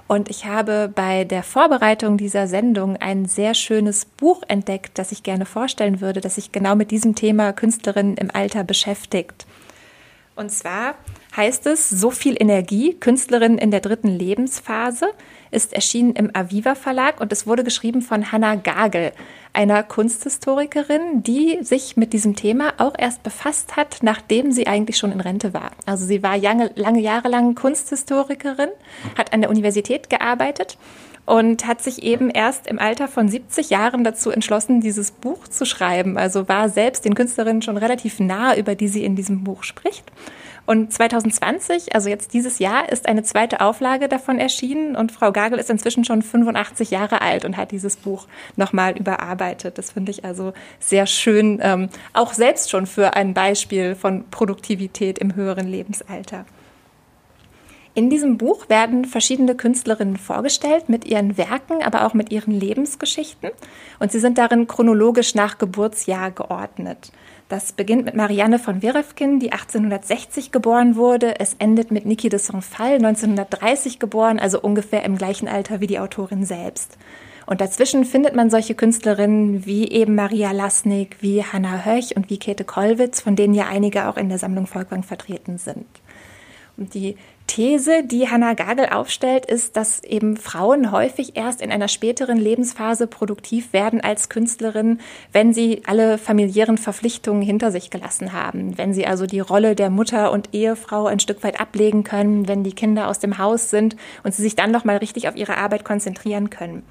[0.08, 5.22] Und ich habe bei der Vorbereitung dieser Sendung ein sehr schönes Buch entdeckt, das ich
[5.22, 9.46] gerne vorstellen würde, das sich genau mit diesem Thema Künstlerinnen im Alter beschäftigt.
[10.34, 10.94] Und zwar
[11.36, 15.06] heißt es So viel Energie, Künstlerin in der dritten Lebensphase,
[15.52, 19.12] ist erschienen im Aviva Verlag und es wurde geschrieben von Hanna Gagel,
[19.52, 25.12] einer Kunsthistorikerin, die sich mit diesem Thema auch erst befasst hat, nachdem sie eigentlich schon
[25.12, 25.72] in Rente war.
[25.86, 28.70] Also sie war lange, lange Jahre lang Kunsthistorikerin,
[29.16, 30.78] hat an der Universität gearbeitet
[31.24, 35.64] und hat sich eben erst im Alter von 70 Jahren dazu entschlossen, dieses Buch zu
[35.64, 36.16] schreiben.
[36.18, 40.10] Also war selbst den Künstlerinnen schon relativ nah, über die sie in diesem Buch spricht.
[40.64, 45.58] Und 2020, also jetzt dieses Jahr, ist eine zweite Auflage davon erschienen und Frau Gagel
[45.58, 49.76] ist inzwischen schon 85 Jahre alt und hat dieses Buch nochmal überarbeitet.
[49.76, 55.18] Das finde ich also sehr schön, ähm, auch selbst schon für ein Beispiel von Produktivität
[55.18, 56.44] im höheren Lebensalter.
[57.94, 63.50] In diesem Buch werden verschiedene Künstlerinnen vorgestellt mit ihren Werken, aber auch mit ihren Lebensgeschichten.
[63.98, 67.12] Und sie sind darin chronologisch nach Geburtsjahr geordnet.
[67.52, 71.38] Das beginnt mit Marianne von Werefkin, die 1860 geboren wurde.
[71.38, 75.98] Es endet mit Niki de Saint-Phal, 1930 geboren, also ungefähr im gleichen Alter wie die
[75.98, 76.96] Autorin selbst.
[77.44, 82.38] Und dazwischen findet man solche Künstlerinnen wie eben Maria Lasnik, wie Hanna Höch und wie
[82.38, 85.84] Käthe Kollwitz, von denen ja einige auch in der Sammlung Volkwang vertreten sind.
[86.78, 91.88] Und die These, die Hannah Gagel aufstellt, ist, dass eben Frauen häufig erst in einer
[91.88, 95.00] späteren Lebensphase produktiv werden als Künstlerin,
[95.32, 99.90] wenn sie alle familiären Verpflichtungen hinter sich gelassen haben, wenn sie also die Rolle der
[99.90, 103.96] Mutter und Ehefrau ein Stück weit ablegen können, wenn die Kinder aus dem Haus sind
[104.22, 106.82] und sie sich dann noch mal richtig auf ihre Arbeit konzentrieren können.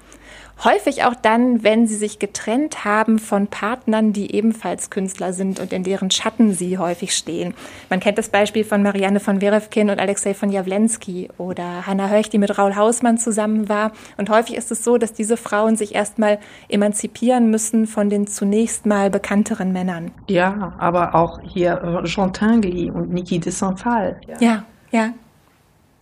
[0.64, 5.72] Häufig auch dann, wenn sie sich getrennt haben von Partnern, die ebenfalls Künstler sind und
[5.72, 7.54] in deren Schatten sie häufig stehen.
[7.90, 12.30] Man kennt das Beispiel von Marianne von Werewkin und Alexei von Jawlensky oder Hannah Höch,
[12.30, 13.92] die mit Raul Hausmann zusammen war.
[14.18, 16.38] Und häufig ist es so, dass diese Frauen sich erstmal
[16.68, 20.12] emanzipieren müssen von den zunächst mal bekannteren Männern.
[20.28, 24.20] Ja, aber auch hier Jean Tinguely und Niki de Saint-Phal.
[24.28, 24.64] Ja, ja.
[24.92, 25.12] ja.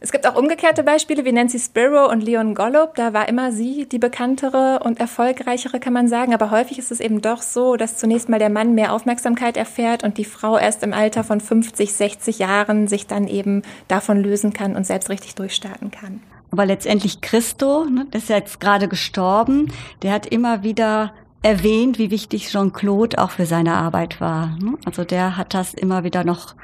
[0.02, 2.94] Es gibt auch umgekehrte Beispiele wie Nancy Spiro und Leon Golub.
[2.94, 6.32] Da war immer sie die bekanntere und erfolgreichere, kann man sagen.
[6.32, 10.02] Aber häufig ist es eben doch so, dass zunächst mal der Mann mehr Aufmerksamkeit erfährt
[10.02, 14.54] und die Frau erst im Alter von 50, 60 Jahren sich dann eben davon lösen
[14.54, 16.22] kann und selbst richtig durchstarten kann.
[16.50, 19.70] Aber letztendlich Christo, ne, ist ja jetzt gerade gestorben,
[20.02, 24.56] der hat immer wieder erwähnt, wie wichtig Jean-Claude auch für seine Arbeit war.
[24.62, 24.78] Ne?
[24.86, 26.54] Also der hat das immer wieder noch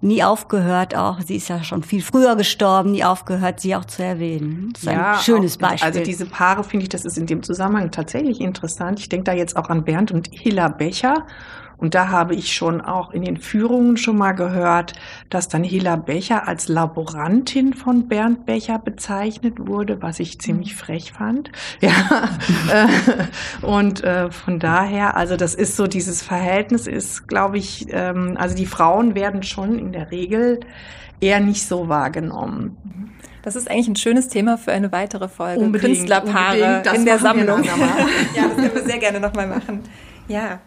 [0.00, 4.02] nie aufgehört, auch sie ist ja schon viel früher gestorben, nie aufgehört, sie auch zu
[4.04, 4.70] erwähnen.
[4.72, 5.86] Das ist ja, ein schönes auch, Beispiel.
[5.86, 9.00] Also diese Paare finde ich, das ist in dem Zusammenhang tatsächlich interessant.
[9.00, 11.26] Ich denke da jetzt auch an Bernd und Hilla Becher.
[11.78, 14.94] Und da habe ich schon auch in den Führungen schon mal gehört,
[15.30, 20.78] dass dann Hilla Becher als Laborantin von Bernd Becher bezeichnet wurde, was ich ziemlich mhm.
[20.78, 21.50] frech fand.
[21.80, 22.30] Ja,
[22.72, 28.36] äh, und äh, von daher, also das ist so, dieses Verhältnis ist, glaube ich, ähm,
[28.38, 30.60] also die Frauen werden schon in der Regel
[31.20, 32.76] eher nicht so wahrgenommen.
[33.42, 35.60] Das ist eigentlich ein schönes Thema für eine weitere Folge.
[35.60, 37.62] Unbedingt, Künstlerpaare unbedingt, in der Sammlung.
[38.36, 39.80] ja, das können wir sehr gerne nochmal machen.
[40.26, 40.60] Ja.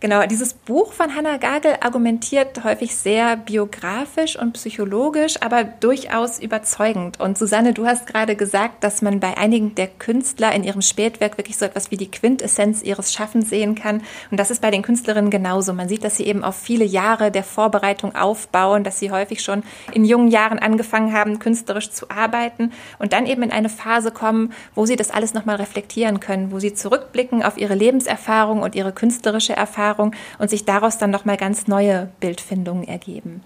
[0.00, 7.18] Genau, dieses Buch von Hannah Gagel argumentiert häufig sehr biografisch und psychologisch, aber durchaus überzeugend.
[7.18, 11.36] Und Susanne, du hast gerade gesagt, dass man bei einigen der Künstler in ihrem Spätwerk
[11.36, 14.02] wirklich so etwas wie die Quintessenz ihres Schaffens sehen kann.
[14.30, 15.72] Und das ist bei den Künstlerinnen genauso.
[15.72, 19.64] Man sieht, dass sie eben auf viele Jahre der Vorbereitung aufbauen, dass sie häufig schon
[19.92, 24.52] in jungen Jahren angefangen haben, künstlerisch zu arbeiten und dann eben in eine Phase kommen,
[24.76, 28.92] wo sie das alles nochmal reflektieren können, wo sie zurückblicken auf ihre Lebenserfahrung und ihre
[28.92, 33.42] künstlerische Erfahrung Erfahrung und sich daraus dann nochmal ganz neue Bildfindungen ergeben.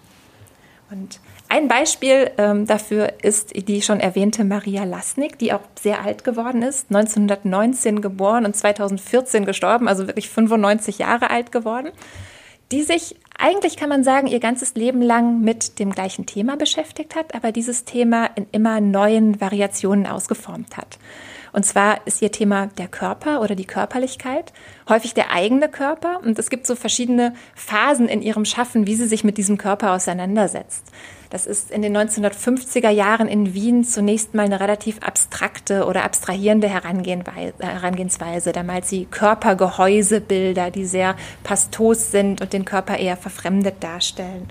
[0.91, 6.23] Und ein Beispiel ähm, dafür ist die schon erwähnte Maria Lasnik, die auch sehr alt
[6.23, 11.91] geworden ist, 1919 geboren und 2014 gestorben, also wirklich 95 Jahre alt geworden,
[12.73, 17.17] die sich eigentlich kann man sagen, ihr ganzes Leben lang mit dem gleichen Thema beschäftigt
[17.17, 20.99] hat, aber dieses Thema in immer neuen Variationen ausgeformt hat.
[21.53, 24.53] Und zwar ist ihr Thema der Körper oder die Körperlichkeit,
[24.89, 26.21] häufig der eigene Körper.
[26.23, 29.93] Und es gibt so verschiedene Phasen in ihrem Schaffen, wie sie sich mit diesem Körper
[29.93, 30.87] auseinandersetzt.
[31.29, 36.69] Das ist in den 1950er Jahren in Wien zunächst mal eine relativ abstrakte oder abstrahierende
[36.69, 38.53] Herangehensweise.
[38.53, 44.49] Da malt sie Körpergehäusebilder, die sehr pastos sind und den Körper eher verfremdet darstellen.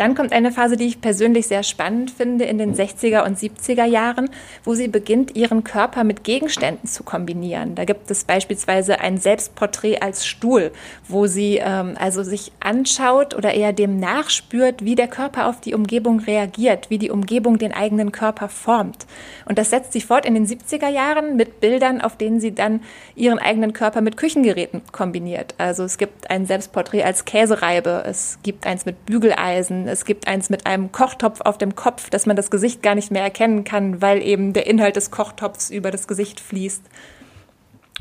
[0.00, 3.84] Dann kommt eine Phase, die ich persönlich sehr spannend finde, in den 60er und 70er
[3.84, 4.30] Jahren,
[4.64, 7.74] wo sie beginnt, ihren Körper mit Gegenständen zu kombinieren.
[7.74, 10.72] Da gibt es beispielsweise ein Selbstporträt als Stuhl,
[11.06, 15.74] wo sie ähm, also sich anschaut oder eher dem nachspürt, wie der Körper auf die
[15.74, 19.04] Umgebung reagiert, wie die Umgebung den eigenen Körper formt.
[19.44, 22.80] Und das setzt sie fort in den 70er Jahren mit Bildern, auf denen sie dann
[23.16, 25.54] ihren eigenen Körper mit Küchengeräten kombiniert.
[25.58, 30.50] Also es gibt ein Selbstporträt als Käsereibe, es gibt eins mit Bügeleisen, es gibt eins
[30.50, 34.00] mit einem Kochtopf auf dem Kopf, dass man das Gesicht gar nicht mehr erkennen kann,
[34.00, 36.82] weil eben der Inhalt des Kochtopfs über das Gesicht fließt.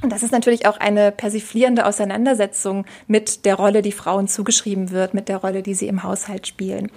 [0.01, 5.13] Und das ist natürlich auch eine persiflierende Auseinandersetzung mit der Rolle, die Frauen zugeschrieben wird,
[5.13, 6.89] mit der Rolle, die sie im Haushalt spielen.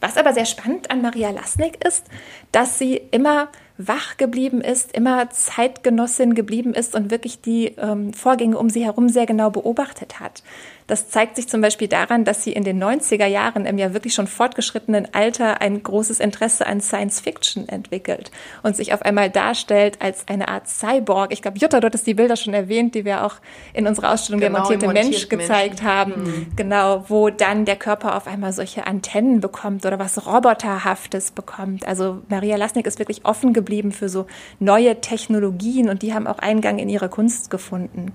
[0.00, 2.06] Was aber sehr spannend an Maria Lasnik ist,
[2.52, 8.58] dass sie immer wach geblieben ist, immer Zeitgenossin geblieben ist und wirklich die ähm, Vorgänge
[8.58, 10.42] um sie herum sehr genau beobachtet hat.
[10.90, 14.12] Das zeigt sich zum Beispiel daran, dass sie in den 90er Jahren im ja wirklich
[14.12, 18.32] schon fortgeschrittenen Alter ein großes Interesse an Science Fiction entwickelt
[18.64, 21.32] und sich auf einmal darstellt als eine Art Cyborg.
[21.32, 23.36] Ich glaube, Jutta, dort ist die Bilder schon erwähnt, die wir auch
[23.72, 25.82] in unserer Ausstellung genau, Der montierte Mensch gezeigt Mensch.
[25.82, 26.24] haben.
[26.24, 26.46] Mhm.
[26.56, 31.86] Genau, wo dann der Körper auf einmal solche Antennen bekommt oder was Roboterhaftes bekommt.
[31.86, 34.26] Also Maria Lasnik ist wirklich offen geblieben für so
[34.58, 38.12] neue Technologien und die haben auch Eingang in ihre Kunst gefunden.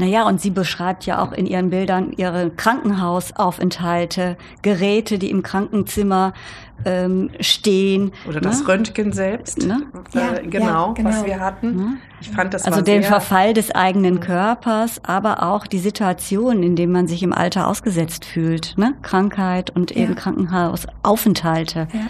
[0.00, 6.32] Naja, und sie beschreibt ja auch in ihren Bildern ihre Krankenhausaufenthalte, Geräte, die im Krankenzimmer
[6.86, 8.12] ähm, stehen.
[8.26, 8.68] Oder das ne?
[8.68, 9.66] Röntgen selbst.
[9.66, 9.82] Ne?
[10.14, 11.76] Ja, äh, genau, ja, genau, was wir hatten.
[11.76, 11.96] Ne?
[12.22, 14.20] Ich fand das Also den Verfall des eigenen.
[14.20, 18.74] Körpers, aber auch die Situation, in dem man sich im Alter ausgesetzt fühlt.
[18.78, 18.94] Ne?
[19.02, 20.18] Krankheit und eben ja.
[20.18, 21.88] Krankenhausaufenthalte.
[21.92, 22.00] Ja.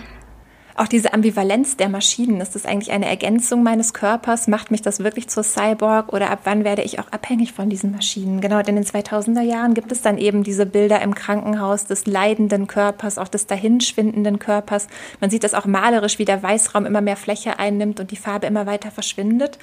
[0.80, 2.40] Auch diese Ambivalenz der Maschinen.
[2.40, 4.48] Ist das eigentlich eine Ergänzung meines Körpers?
[4.48, 7.92] Macht mich das wirklich zur Cyborg oder ab wann werde ich auch abhängig von diesen
[7.92, 8.40] Maschinen?
[8.40, 12.06] Genau, denn in den 2000er Jahren gibt es dann eben diese Bilder im Krankenhaus des
[12.06, 14.86] leidenden Körpers, auch des dahinschwindenden Körpers.
[15.20, 18.46] Man sieht das auch malerisch, wie der Weißraum immer mehr Fläche einnimmt und die Farbe
[18.46, 19.58] immer weiter verschwindet.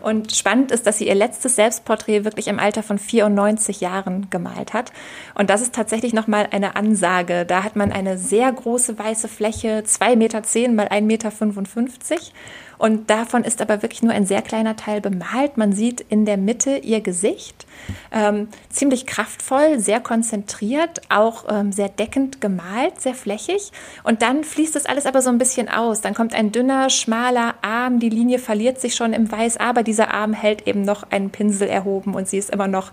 [0.00, 4.72] Und spannend ist, dass sie ihr letztes Selbstporträt wirklich im Alter von 94 Jahren gemalt
[4.72, 4.92] hat.
[5.34, 7.44] Und das ist tatsächlich nochmal eine Ansage.
[7.44, 11.30] Da hat man eine sehr große weiße Fläche, zwei Meter zehn mal ein Meter.
[11.30, 12.32] fünfundfünfzig
[12.78, 15.58] und davon ist aber wirklich nur ein sehr kleiner Teil bemalt.
[15.58, 17.66] Man sieht in der Mitte ihr Gesicht.
[18.10, 23.72] Ähm, ziemlich kraftvoll, sehr konzentriert, auch ähm, sehr deckend gemalt, sehr flächig.
[24.02, 26.00] Und dann fließt das alles aber so ein bisschen aus.
[26.00, 28.00] Dann kommt ein dünner, schmaler Arm.
[28.00, 31.68] Die Linie verliert sich schon im Weiß, aber dieser Arm hält eben noch einen Pinsel
[31.68, 32.92] erhoben und sie ist immer noch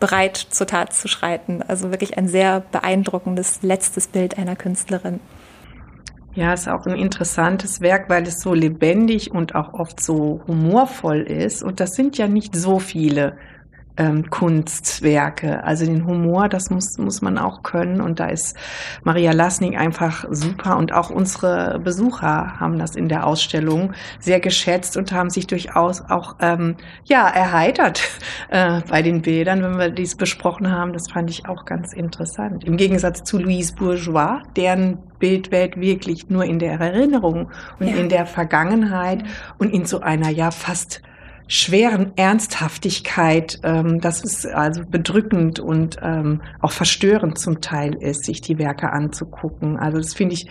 [0.00, 1.62] bereit, zur Tat zu schreiten.
[1.68, 5.20] Also wirklich ein sehr beeindruckendes letztes Bild einer Künstlerin.
[6.36, 11.22] Ja, ist auch ein interessantes Werk, weil es so lebendig und auch oft so humorvoll
[11.22, 11.62] ist.
[11.62, 13.38] Und das sind ja nicht so viele
[13.96, 15.64] ähm, Kunstwerke.
[15.64, 18.00] Also den Humor, das muss, muss man auch können.
[18.00, 18.56] Und da ist
[19.04, 20.76] Maria Lasnik einfach super.
[20.76, 26.02] Und auch unsere Besucher haben das in der Ausstellung sehr geschätzt und haben sich durchaus
[26.02, 28.02] auch ähm, ja, erheitert
[28.50, 30.92] äh, bei den Bildern, wenn wir dies besprochen haben.
[30.92, 32.64] Das fand ich auch ganz interessant.
[32.64, 37.96] Im Gegensatz zu Louise Bourgeois, deren Bildwelt wirklich nur in der Erinnerung und ja.
[37.96, 39.24] in der Vergangenheit
[39.58, 41.02] und in so einer ja fast
[41.48, 48.40] schweren Ernsthaftigkeit, ähm, das ist also bedrückend und ähm, auch verstörend zum Teil ist, sich
[48.40, 49.76] die Werke anzugucken.
[49.76, 50.48] Also das finde ich,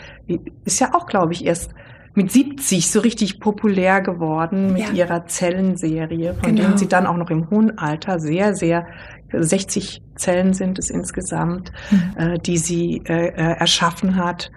[0.64, 1.72] ist ja auch, glaube ich, erst
[2.14, 4.92] mit 70 so richtig populär geworden mit ja.
[4.92, 6.70] ihrer Zellenserie, von genau.
[6.70, 8.88] denen sie dann auch noch im hohen Alter sehr, sehr
[9.34, 12.14] 60 Zellen sind es insgesamt, mhm.
[12.18, 14.50] äh, die sie äh, äh, erschaffen hat.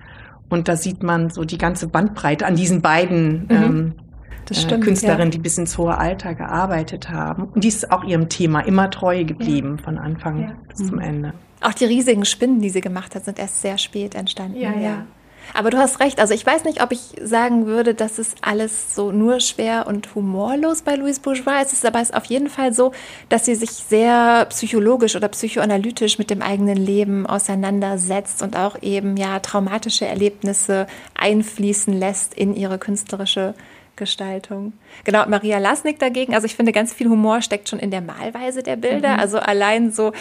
[0.49, 3.51] Und da sieht man so die ganze Bandbreite an diesen beiden mhm.
[3.51, 4.08] ähm, äh,
[4.55, 5.33] stimmt, Künstlerinnen, ja.
[5.33, 7.45] die bis ins hohe Alter gearbeitet haben.
[7.45, 9.85] Und die ist auch ihrem Thema immer treu geblieben, ja.
[9.85, 10.57] von Anfang ja.
[10.69, 11.03] bis zum mhm.
[11.03, 11.33] Ende.
[11.61, 14.61] Auch die riesigen Spinnen, die sie gemacht hat, sind erst sehr spät entstanden.
[14.61, 15.07] Ja, ja.
[15.55, 16.21] Aber du hast recht.
[16.21, 20.15] Also ich weiß nicht, ob ich sagen würde, dass es alles so nur schwer und
[20.15, 21.73] humorlos bei Louise Bourgeois ist.
[21.73, 22.93] Es ist aber auf jeden Fall so,
[23.29, 29.17] dass sie sich sehr psychologisch oder psychoanalytisch mit dem eigenen Leben auseinandersetzt und auch eben
[29.17, 33.55] ja traumatische Erlebnisse einfließen lässt in ihre künstlerische
[33.99, 34.73] Gestaltung.
[35.05, 38.63] Genau, Maria Lasnik dagegen, also ich finde, ganz viel Humor steckt schon in der Malweise
[38.63, 39.15] der Bilder.
[39.15, 39.21] Mhm.
[39.21, 40.13] Also allein so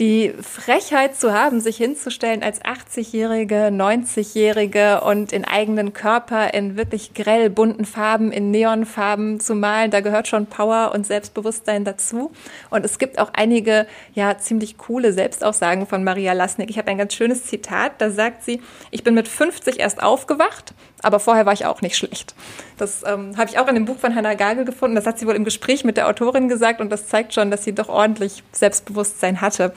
[0.00, 7.14] die Frechheit zu haben, sich hinzustellen als 80-Jährige, 90-Jährige und in eigenen Körper in wirklich
[7.14, 12.32] grell bunten Farben, in Neonfarben zu malen, da gehört schon Power und Selbstbewusstsein dazu.
[12.70, 16.70] Und es gibt auch einige, ja, ziemlich coole Selbstaussagen von Maria Lasnik.
[16.70, 18.60] Ich habe ein ganz schönes Zitat, da sagt sie,
[18.90, 22.34] ich bin mit 50 erst aufgewacht, aber vorher war ich auch nicht schlecht.
[22.76, 24.96] Das ähm, habe ich auch in dem Buch von Hannah Gagel gefunden.
[24.96, 27.64] Das hat sie wohl im Gespräch mit der Autorin gesagt und das zeigt schon, dass
[27.64, 29.72] sie doch ordentlich Selbstbewusstsein hatte.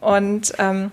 [0.00, 0.90] Und ähm,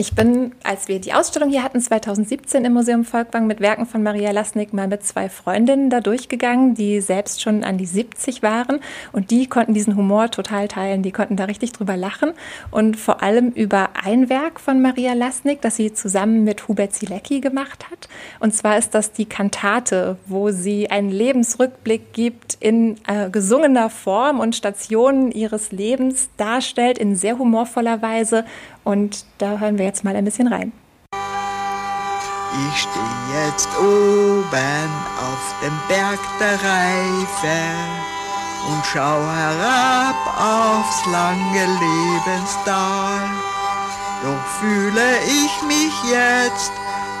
[0.00, 4.02] ich bin, als wir die Ausstellung hier hatten, 2017 im Museum Volkwang mit Werken von
[4.02, 8.80] Maria Lasnik mal mit zwei Freundinnen da durchgegangen, die selbst schon an die 70 waren.
[9.12, 12.32] Und die konnten diesen Humor total teilen, die konnten da richtig drüber lachen.
[12.70, 17.40] Und vor allem über ein Werk von Maria Lasnik, das sie zusammen mit Hubert Zilecki
[17.40, 18.08] gemacht hat.
[18.38, 24.40] Und zwar ist das die Kantate, wo sie einen Lebensrückblick gibt in äh, gesungener Form
[24.40, 28.46] und Stationen ihres Lebens darstellt in sehr humorvoller Weise
[28.84, 30.72] und da hören wir jetzt mal ein bisschen rein.
[32.68, 37.58] Ich stehe jetzt oben auf dem Berg der Reife
[38.68, 43.30] und schau herab aufs lange Lebenstal.
[44.22, 46.72] Doch fühle ich mich jetzt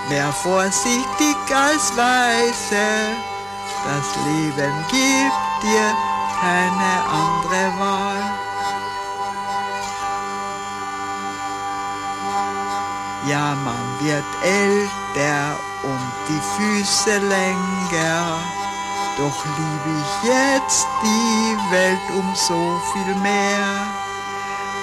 [0.08, 2.86] mehr vorsichtig als weise.
[3.84, 5.94] Das Leben gibt dir
[6.40, 8.19] keine andere Wahl.
[13.26, 18.38] Ja, man wird älter und die Füße länger.
[19.18, 23.86] Doch liebe ich jetzt die Welt um so viel mehr.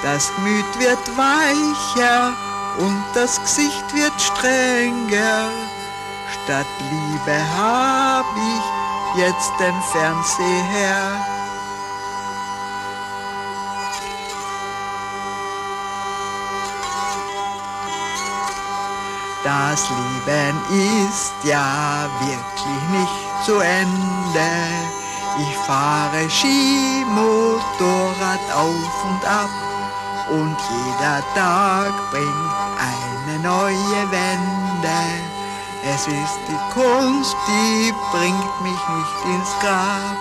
[0.04, 2.34] Das Gemüt wird weicher
[2.78, 5.50] und das Gesicht wird strenger.
[6.44, 11.37] Statt Liebe hab ich jetzt den Fernseher.
[19.44, 20.58] Das Leben
[21.02, 24.50] ist ja wirklich nicht zu Ende.
[25.40, 27.60] Ich fahre Skimotorrad
[28.56, 29.50] auf und ab
[30.30, 35.00] und jeder Tag bringt eine neue Wende.
[35.84, 40.18] Es ist die Kunst, die bringt mich nicht ins Grab.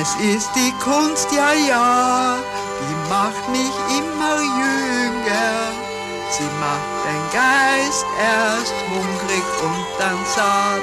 [0.00, 2.36] Es ist die Kunst, ja, ja,
[2.80, 5.85] die macht mich immer jünger.
[6.30, 10.82] Sie macht den Geist erst hungrig und dann satt.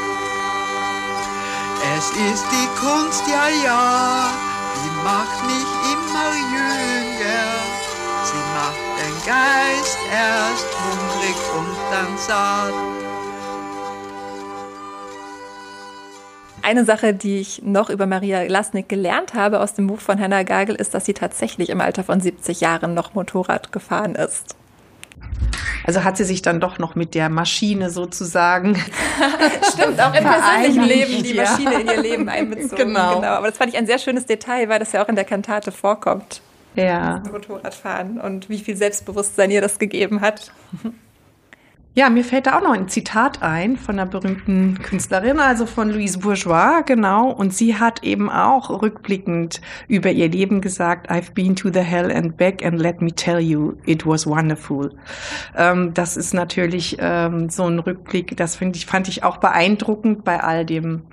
[1.98, 4.30] Es ist die Kunst, ja, ja,
[4.76, 7.84] die macht mich immer jünger.
[8.24, 12.74] Sie macht den Geist erst hungrig und dann satt.
[16.62, 20.44] Eine Sache, die ich noch über Maria Lasnik gelernt habe aus dem Buch von Hannah
[20.44, 24.56] Gagel, ist, dass sie tatsächlich im Alter von 70 Jahren noch Motorrad gefahren ist.
[25.86, 28.76] Also hat sie sich dann doch noch mit der Maschine sozusagen.
[29.74, 32.76] Stimmt, auch im persönlichen Leben die Maschine in ihr Leben einbezogen.
[32.76, 33.16] Genau.
[33.16, 33.28] genau.
[33.28, 35.72] Aber das fand ich ein sehr schönes Detail, weil das ja auch in der Kantate
[35.72, 36.42] vorkommt.
[36.76, 37.22] Ja.
[37.32, 40.52] Motorradfahren und wie viel Selbstbewusstsein ihr das gegeben hat.
[41.96, 45.92] Ja, mir fällt da auch noch ein Zitat ein von einer berühmten Künstlerin, also von
[45.92, 47.30] Louise Bourgeois, genau.
[47.30, 52.12] Und sie hat eben auch rückblickend über ihr Leben gesagt, I've been to the hell
[52.12, 54.90] and back and let me tell you, it was wonderful.
[55.56, 60.24] Ähm, das ist natürlich ähm, so ein Rückblick, das finde ich, fand ich auch beeindruckend
[60.24, 61.04] bei all dem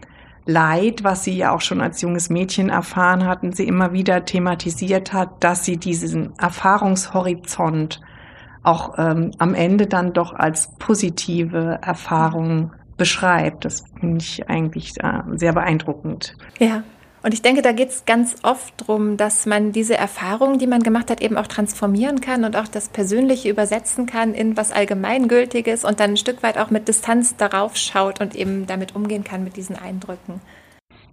[0.46, 4.24] Leid, was sie ja auch schon als junges Mädchen erfahren hat und sie immer wieder
[4.24, 8.00] thematisiert hat, dass sie diesen Erfahrungshorizont
[8.62, 13.64] auch ähm, am Ende dann doch als positive Erfahrung beschreibt.
[13.64, 16.36] Das finde ich eigentlich äh, sehr beeindruckend.
[16.58, 16.82] Ja.
[17.22, 20.82] Und ich denke, da geht es ganz oft darum, dass man diese Erfahrungen, die man
[20.82, 25.84] gemacht hat, eben auch transformieren kann und auch das Persönliche übersetzen kann in was Allgemeingültiges
[25.84, 29.44] und dann ein Stück weit auch mit Distanz darauf schaut und eben damit umgehen kann
[29.44, 30.40] mit diesen Eindrücken.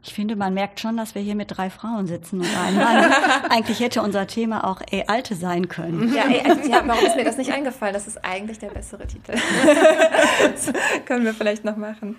[0.07, 3.11] Ich finde, man merkt schon, dass wir hier mit drei Frauen sitzen und einem Mann.
[3.49, 6.13] eigentlich hätte unser Thema auch ey, Alte sein können.
[6.13, 7.93] Ja, ey, ja, warum ist mir das nicht eingefallen?
[7.93, 9.33] Das ist eigentlich der bessere Titel.
[10.41, 10.71] das
[11.05, 12.15] können wir vielleicht noch machen.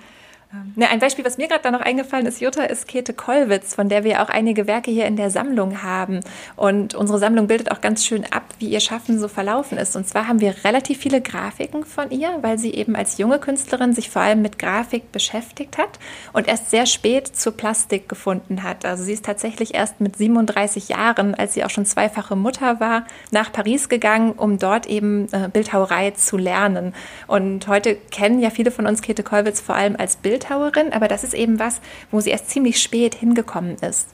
[0.76, 3.90] Ne, ein Beispiel, was mir gerade da noch eingefallen ist, Jutta, ist Käthe Kollwitz, von
[3.90, 6.20] der wir auch einige Werke hier in der Sammlung haben.
[6.56, 9.94] Und unsere Sammlung bildet auch ganz schön ab, wie ihr Schaffen so verlaufen ist.
[9.94, 13.92] Und zwar haben wir relativ viele Grafiken von ihr, weil sie eben als junge Künstlerin
[13.92, 15.98] sich vor allem mit Grafik beschäftigt hat
[16.32, 18.86] und erst sehr spät zur Plastik gefunden hat.
[18.86, 23.04] Also sie ist tatsächlich erst mit 37 Jahren, als sie auch schon zweifache Mutter war,
[23.30, 26.94] nach Paris gegangen, um dort eben äh, Bildhauerei zu lernen.
[27.26, 31.08] Und heute kennen ja viele von uns Käthe Kollwitz vor allem als Bild Bildhauerin, aber
[31.08, 31.80] das ist eben was,
[32.10, 34.08] wo sie erst ziemlich spät hingekommen ist.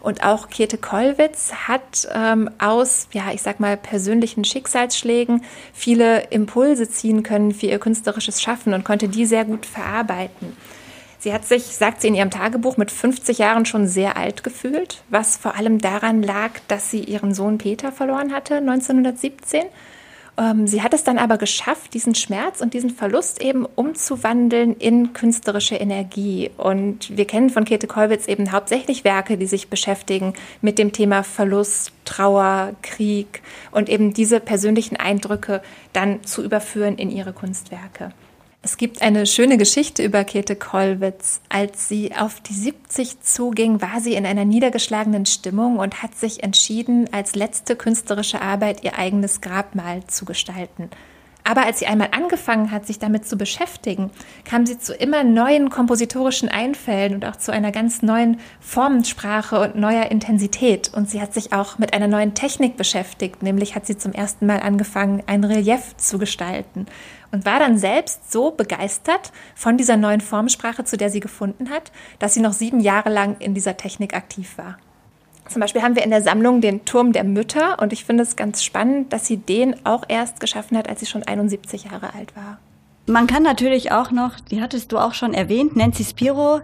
[0.00, 6.88] Und auch Käthe Kollwitz hat ähm, aus, ja, ich sag mal, persönlichen Schicksalsschlägen viele Impulse
[6.90, 10.54] ziehen können für ihr künstlerisches Schaffen und konnte die sehr gut verarbeiten.
[11.18, 15.02] Sie hat sich, sagt sie in ihrem Tagebuch, mit 50 Jahren schon sehr alt gefühlt,
[15.08, 19.68] was vor allem daran lag, dass sie ihren Sohn Peter verloren hatte, 1917 ähm,
[20.64, 25.76] sie hat es dann aber geschafft, diesen Schmerz und diesen Verlust eben umzuwandeln in künstlerische
[25.76, 26.50] Energie.
[26.56, 31.22] Und wir kennen von Käthe Kollwitz eben hauptsächlich Werke, die sich beschäftigen mit dem Thema
[31.22, 35.62] Verlust, Trauer, Krieg und eben diese persönlichen Eindrücke
[35.92, 38.12] dann zu überführen in ihre Kunstwerke.
[38.64, 41.42] Es gibt eine schöne Geschichte über Käthe Kollwitz.
[41.50, 46.42] Als sie auf die 70 zuging, war sie in einer niedergeschlagenen Stimmung und hat sich
[46.42, 50.88] entschieden, als letzte künstlerische Arbeit ihr eigenes Grabmal zu gestalten.
[51.46, 54.10] Aber als sie einmal angefangen hat, sich damit zu beschäftigen,
[54.46, 59.76] kam sie zu immer neuen kompositorischen Einfällen und auch zu einer ganz neuen Formensprache und
[59.76, 60.90] neuer Intensität.
[60.94, 64.46] Und sie hat sich auch mit einer neuen Technik beschäftigt, nämlich hat sie zum ersten
[64.46, 66.86] Mal angefangen, ein Relief zu gestalten
[67.30, 71.92] und war dann selbst so begeistert von dieser neuen Formsprache, zu der sie gefunden hat,
[72.20, 74.78] dass sie noch sieben Jahre lang in dieser Technik aktiv war.
[75.48, 78.36] Zum Beispiel haben wir in der Sammlung den Turm der Mütter und ich finde es
[78.36, 82.34] ganz spannend, dass sie den auch erst geschaffen hat, als sie schon 71 Jahre alt
[82.34, 82.58] war.
[83.06, 86.60] Man kann natürlich auch noch, die hattest du auch schon erwähnt, Nancy Spiro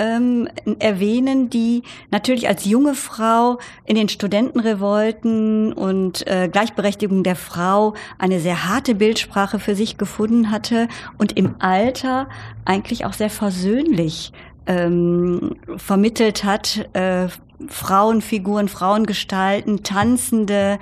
[0.00, 0.48] ähm,
[0.80, 8.40] erwähnen, die natürlich als junge Frau in den Studentenrevolten und äh, Gleichberechtigung der Frau eine
[8.40, 12.28] sehr harte Bildsprache für sich gefunden hatte und im Alter
[12.64, 14.32] eigentlich auch sehr versöhnlich
[14.66, 17.28] ähm, vermittelt hat, äh,
[17.68, 20.78] Frauenfiguren, Frauengestalten, tanzende,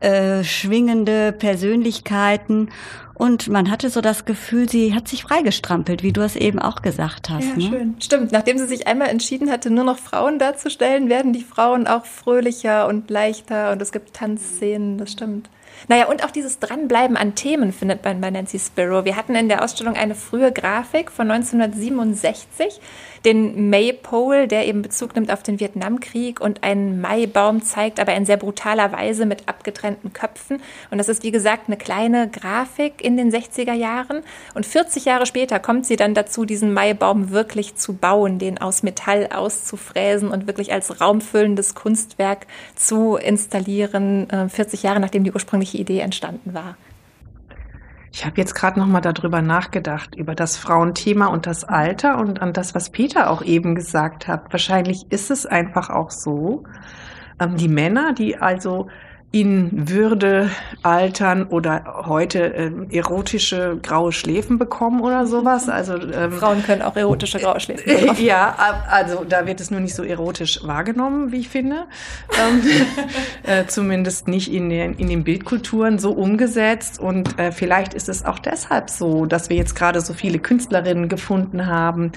[0.00, 2.68] äh, schwingende Persönlichkeiten
[3.14, 6.82] und man hatte so das Gefühl, sie hat sich freigestrampelt, wie du es eben auch
[6.82, 7.44] gesagt hast.
[7.44, 7.62] Ja, ne?
[7.62, 7.94] schön.
[8.00, 8.32] Stimmt.
[8.32, 12.88] Nachdem sie sich einmal entschieden hatte, nur noch Frauen darzustellen, werden die Frauen auch fröhlicher
[12.88, 15.48] und leichter und es gibt Tanzszenen, das stimmt.
[15.88, 19.04] Naja, und auch dieses Dranbleiben an Themen findet man bei Nancy Spiro.
[19.04, 22.80] Wir hatten in der Ausstellung eine frühe Grafik von 1967
[23.24, 28.26] den Maypole, der eben Bezug nimmt auf den Vietnamkrieg und einen Maibaum zeigt, aber in
[28.26, 30.60] sehr brutaler Weise mit abgetrennten Köpfen.
[30.90, 34.22] Und das ist, wie gesagt, eine kleine Grafik in den 60er Jahren.
[34.54, 38.82] Und 40 Jahre später kommt sie dann dazu, diesen Maibaum wirklich zu bauen, den aus
[38.82, 45.30] Metall auszufräsen und wirklich als raumfüllendes Kunstwerk zu installieren, 40 äh, Jahre nachdem die
[45.74, 46.76] ursprüngliche Idee entstanden war.
[48.12, 52.40] Ich habe jetzt gerade noch mal darüber nachgedacht, über das Frauenthema und das Alter und
[52.40, 54.52] an das, was Peter auch eben gesagt hat.
[54.52, 56.62] Wahrscheinlich ist es einfach auch so,
[57.40, 58.86] ähm, die Männer, die also
[59.34, 60.48] in Würde
[60.84, 65.68] altern oder heute ähm, erotische graue Schläfen bekommen oder sowas.
[65.68, 68.24] Also ähm, Frauen können auch erotische graue Schläfen bekommen.
[68.24, 68.54] ja,
[68.88, 71.86] also da wird es nur nicht so erotisch wahrgenommen, wie ich finde.
[72.38, 72.62] ähm,
[73.42, 77.00] äh, zumindest nicht in den, in den Bildkulturen so umgesetzt.
[77.00, 81.08] Und äh, vielleicht ist es auch deshalb so, dass wir jetzt gerade so viele Künstlerinnen
[81.08, 82.12] gefunden haben,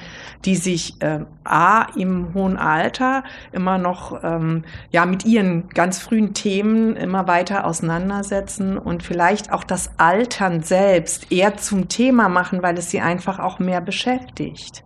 [0.46, 6.36] die sich äh, a im hohen Alter immer noch ähm, ja mit ihren ganz frühen
[6.36, 12.78] Themen immer weiter auseinandersetzen und vielleicht auch das Altern selbst eher zum Thema machen, weil
[12.78, 14.84] es sie einfach auch mehr beschäftigt.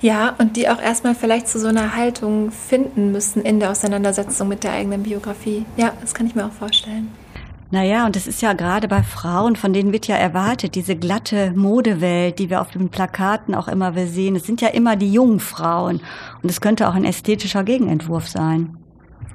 [0.00, 4.48] Ja, und die auch erstmal vielleicht zu so einer Haltung finden müssen in der Auseinandersetzung
[4.48, 5.64] mit der eigenen Biografie.
[5.76, 7.10] Ja, das kann ich mir auch vorstellen.
[7.70, 11.52] Naja, und das ist ja gerade bei Frauen, von denen wird ja erwartet, diese glatte
[11.52, 14.36] Modewelt, die wir auf den Plakaten auch immer sehen.
[14.36, 16.00] Es sind ja immer die jungen Frauen.
[16.42, 18.83] Und es könnte auch ein ästhetischer Gegenentwurf sein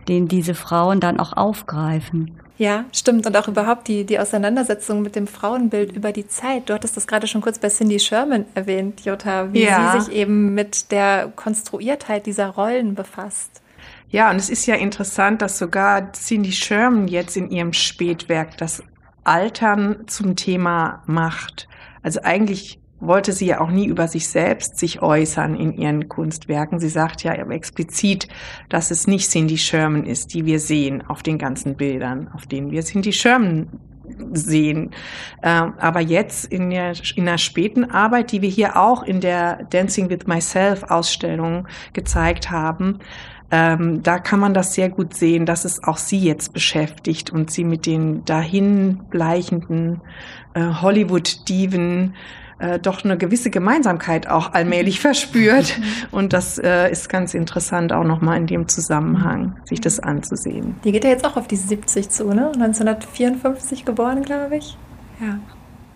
[0.09, 2.39] den diese Frauen dann auch aufgreifen.
[2.57, 3.25] Ja, stimmt.
[3.25, 6.69] Und auch überhaupt die, die Auseinandersetzung mit dem Frauenbild über die Zeit.
[6.69, 9.93] Du hattest das gerade schon kurz bei Cindy Sherman erwähnt, Jutta, wie ja.
[9.93, 13.61] sie sich eben mit der Konstruiertheit dieser Rollen befasst.
[14.09, 18.83] Ja, und es ist ja interessant, dass sogar Cindy Sherman jetzt in ihrem Spätwerk das
[19.23, 21.69] Altern zum Thema macht.
[22.03, 26.79] Also eigentlich wollte sie ja auch nie über sich selbst sich äußern in ihren Kunstwerken.
[26.79, 28.27] Sie sagt ja explizit,
[28.69, 32.71] dass es nicht Cindy Sherman ist, die wir sehen auf den ganzen Bildern, auf denen
[32.71, 33.67] wir Cindy Sherman
[34.33, 34.91] sehen.
[35.43, 39.63] Ähm, aber jetzt in der, in der späten Arbeit, die wir hier auch in der
[39.69, 42.99] Dancing with Myself Ausstellung gezeigt haben,
[43.51, 47.49] ähm, da kann man das sehr gut sehen, dass es auch sie jetzt beschäftigt und
[47.49, 50.01] sie mit den dahin bleichenden
[50.53, 52.13] äh, Hollywood-Diven
[52.59, 55.77] äh, doch eine gewisse Gemeinsamkeit auch allmählich verspürt.
[55.77, 55.83] Mhm.
[56.11, 60.75] Und das äh, ist ganz interessant auch nochmal in dem Zusammenhang, sich das anzusehen.
[60.83, 62.51] Die geht ja jetzt auch auf die 70 zu, ne?
[62.53, 64.77] 1954 geboren, glaube ich.
[65.19, 65.39] Ja.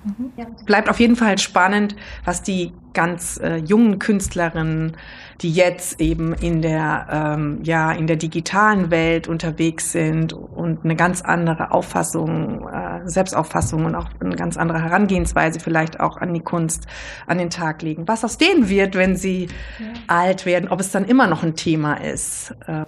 [0.03, 0.31] Mhm.
[0.37, 0.45] Ja.
[0.65, 1.95] Bleibt auf jeden Fall spannend,
[2.25, 4.97] was die ganz äh, jungen Künstlerinnen,
[5.41, 10.95] die jetzt eben in der ähm, ja in der digitalen Welt unterwegs sind und eine
[10.95, 16.41] ganz andere Auffassung, äh, Selbstauffassung und auch eine ganz andere Herangehensweise vielleicht auch an die
[16.41, 16.87] Kunst
[17.27, 18.07] an den Tag legen.
[18.07, 19.47] Was aus denen wird, wenn sie
[19.79, 19.85] ja.
[20.07, 22.53] alt werden, ob es dann immer noch ein Thema ist.
[22.67, 22.85] Ähm,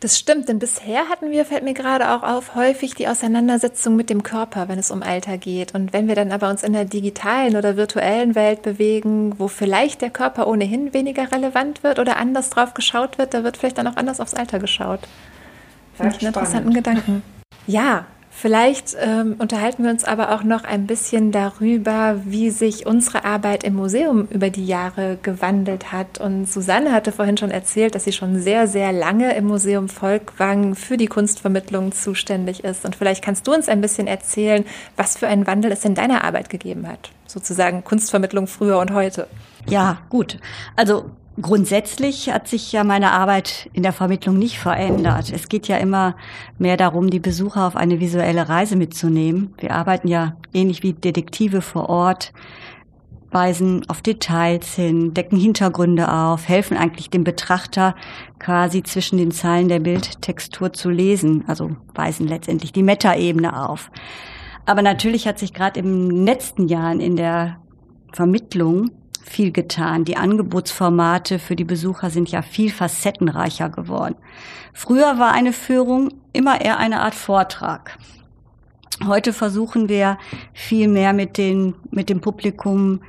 [0.00, 4.10] das stimmt, denn bisher hatten wir, fällt mir gerade auch auf, häufig die Auseinandersetzung mit
[4.10, 5.74] dem Körper, wenn es um Alter geht.
[5.74, 10.02] Und wenn wir dann aber uns in der digitalen oder virtuellen Welt bewegen, wo vielleicht
[10.02, 13.86] der Körper ohnehin weniger relevant wird oder anders drauf geschaut wird, da wird vielleicht dann
[13.86, 15.00] auch anders aufs Alter geschaut.
[15.94, 17.22] Finde ich einen interessanten Gedanken.
[17.66, 18.04] Ja,
[18.38, 23.64] Vielleicht ähm, unterhalten wir uns aber auch noch ein bisschen darüber, wie sich unsere Arbeit
[23.64, 26.20] im Museum über die Jahre gewandelt hat.
[26.20, 30.74] Und Susanne hatte vorhin schon erzählt, dass sie schon sehr, sehr lange im Museum Volkwang
[30.74, 32.84] für die Kunstvermittlung zuständig ist.
[32.84, 34.66] Und vielleicht kannst du uns ein bisschen erzählen,
[34.96, 37.10] was für einen Wandel es in deiner Arbeit gegeben hat.
[37.26, 39.28] Sozusagen Kunstvermittlung früher und heute.
[39.66, 40.38] Ja, gut.
[40.76, 41.10] Also
[41.40, 45.30] Grundsätzlich hat sich ja meine Arbeit in der Vermittlung nicht verändert.
[45.30, 46.16] Es geht ja immer
[46.58, 49.54] mehr darum, die Besucher auf eine visuelle Reise mitzunehmen.
[49.58, 52.32] Wir arbeiten ja ähnlich wie Detektive vor Ort,
[53.30, 57.94] weisen auf Details hin, decken Hintergründe auf, helfen eigentlich dem Betrachter
[58.38, 63.90] quasi zwischen den Zeilen der Bildtextur zu lesen, also weisen letztendlich die Metaebene auf.
[64.64, 67.58] Aber natürlich hat sich gerade den letzten Jahren in der
[68.14, 68.90] Vermittlung
[69.28, 70.04] viel getan.
[70.04, 74.14] Die Angebotsformate für die Besucher sind ja viel facettenreicher geworden.
[74.72, 77.98] Früher war eine Führung immer eher eine Art Vortrag.
[79.04, 80.16] Heute versuchen wir
[80.54, 83.00] viel mehr mit, den, mit dem Publikum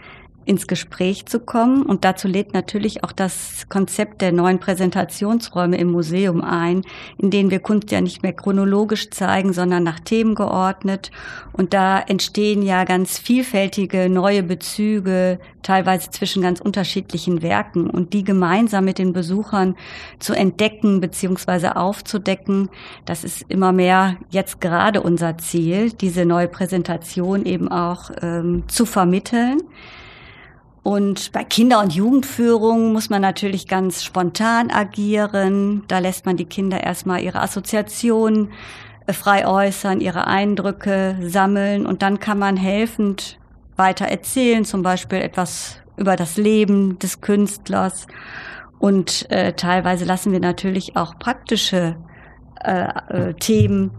[0.48, 1.84] ins Gespräch zu kommen.
[1.84, 6.84] Und dazu lädt natürlich auch das Konzept der neuen Präsentationsräume im Museum ein,
[7.18, 11.12] in denen wir Kunst ja nicht mehr chronologisch zeigen, sondern nach Themen geordnet.
[11.52, 17.90] Und da entstehen ja ganz vielfältige neue Bezüge, teilweise zwischen ganz unterschiedlichen Werken.
[17.90, 19.76] Und die gemeinsam mit den Besuchern
[20.20, 21.70] zu entdecken bzw.
[21.70, 22.70] aufzudecken,
[23.06, 28.86] das ist immer mehr jetzt gerade unser Ziel, diese neue Präsentation eben auch ähm, zu
[28.86, 29.62] vermitteln.
[30.88, 35.84] Und bei Kinder- und Jugendführung muss man natürlich ganz spontan agieren.
[35.90, 38.54] Da lässt man die Kinder erstmal ihre Assoziationen
[39.06, 43.38] äh, frei äußern, ihre Eindrücke sammeln und dann kann man helfend
[43.76, 48.08] weiter erzählen, zum Beispiel etwas über das Leben des Künstlers.
[48.80, 51.98] Und äh, teilweise lassen wir natürlich auch praktische
[52.64, 53.92] äh, äh, Themen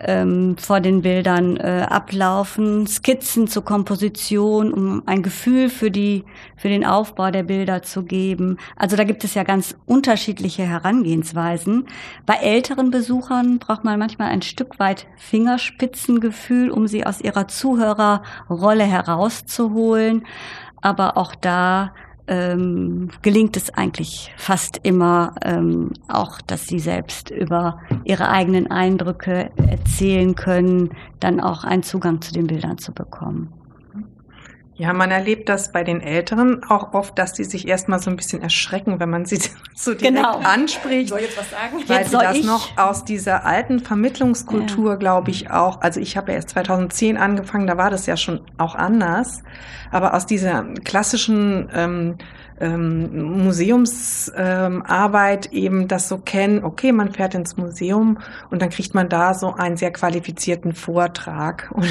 [0.00, 6.24] ähm, vor den Bildern äh, ablaufen, Skizzen zur Komposition, um ein Gefühl für die
[6.56, 8.58] für den Aufbau der Bilder zu geben.
[8.76, 11.86] Also da gibt es ja ganz unterschiedliche Herangehensweisen.
[12.24, 18.84] Bei älteren Besuchern braucht man manchmal ein Stück weit Fingerspitzengefühl, um sie aus ihrer Zuhörerrolle
[18.84, 20.26] herauszuholen.
[20.80, 21.92] Aber auch da
[22.28, 29.50] ähm, gelingt es eigentlich fast immer ähm, auch, dass sie selbst über ihre eigenen Eindrücke
[29.56, 33.52] erzählen können, dann auch einen Zugang zu den Bildern zu bekommen.
[34.78, 38.16] Ja, man erlebt das bei den Älteren auch oft, dass die sich erstmal so ein
[38.16, 39.38] bisschen erschrecken, wenn man sie
[39.74, 40.38] so direkt genau.
[40.38, 41.08] anspricht.
[41.08, 41.82] Soll jetzt was sagen?
[41.86, 42.44] Weil jetzt sie das ich?
[42.44, 44.96] noch aus dieser alten Vermittlungskultur, ja.
[44.96, 48.42] glaube ich, auch, also ich habe ja erst 2010 angefangen, da war das ja schon
[48.58, 49.42] auch anders,
[49.90, 52.18] aber aus dieser klassischen ähm,
[52.60, 58.18] ähm, Museumsarbeit ähm, eben das so kennen, okay, man fährt ins Museum
[58.50, 61.70] und dann kriegt man da so einen sehr qualifizierten Vortrag.
[61.76, 61.86] Und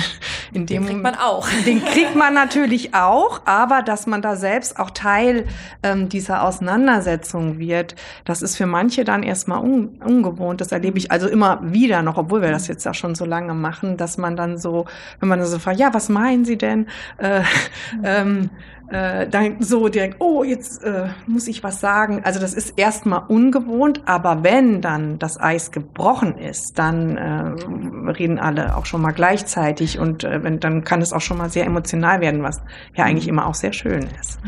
[0.54, 1.48] in dem den kriegt man auch.
[1.66, 5.46] Den kriegt man natürlich auch, aber dass man da selbst auch Teil
[5.84, 10.62] ähm, dieser Auseinandersetzung wird, das ist für manche dann erstmal un ungewohnt.
[10.62, 13.54] Das erlebe ich also immer wieder noch, obwohl wir das jetzt auch schon so lange
[13.54, 14.86] machen, dass man dann so,
[15.20, 16.88] wenn man so fragt, ja, was meinen Sie denn?
[17.18, 17.42] Äh,
[18.04, 18.50] ähm,
[18.90, 22.22] äh, dann so direkt, oh, jetzt äh, muss ich was sagen.
[22.24, 28.40] Also das ist erstmal ungewohnt, aber wenn dann das Eis gebrochen ist, dann äh, reden
[28.40, 31.66] alle auch schon mal gleichzeitig und äh, wenn, dann kann es auch schon mal sehr
[31.66, 32.62] emotional werden, was
[32.96, 34.40] ja eigentlich immer auch sehr schön ist.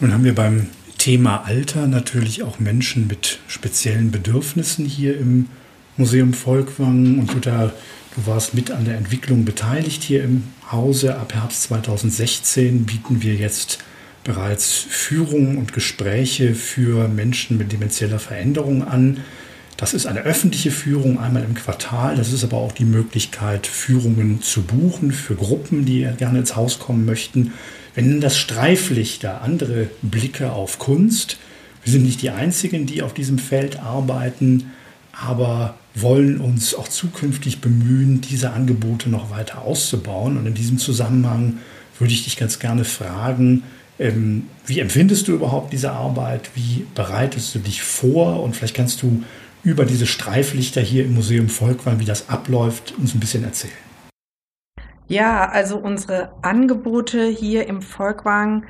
[0.00, 0.68] Nun haben wir beim
[0.98, 5.48] Thema Alter natürlich auch Menschen mit speziellen Bedürfnissen hier im
[5.96, 7.72] Museum Volkwang und Jutta
[8.18, 10.42] Du warst mit an der Entwicklung beteiligt hier im
[10.72, 11.16] Hause.
[11.18, 13.78] Ab Herbst 2016 bieten wir jetzt
[14.24, 19.18] bereits Führungen und Gespräche für Menschen mit demenzieller Veränderung an.
[19.76, 22.16] Das ist eine öffentliche Führung einmal im Quartal.
[22.16, 26.80] Das ist aber auch die Möglichkeit, Führungen zu buchen für Gruppen, die gerne ins Haus
[26.80, 27.52] kommen möchten.
[27.94, 31.38] Wir nennen das Streiflichter, andere Blicke auf Kunst.
[31.84, 34.72] Wir sind nicht die Einzigen, die auf diesem Feld arbeiten,
[35.12, 40.36] aber wollen uns auch zukünftig bemühen, diese Angebote noch weiter auszubauen.
[40.36, 41.58] Und in diesem Zusammenhang
[41.98, 43.62] würde ich dich ganz gerne fragen,
[43.98, 46.50] ähm, wie empfindest du überhaupt diese Arbeit?
[46.54, 48.42] Wie bereitest du dich vor?
[48.42, 49.22] Und vielleicht kannst du
[49.64, 53.72] über diese Streiflichter hier im Museum Volkwang, wie das abläuft, uns ein bisschen erzählen.
[55.08, 58.66] Ja, also unsere Angebote hier im Volkwang,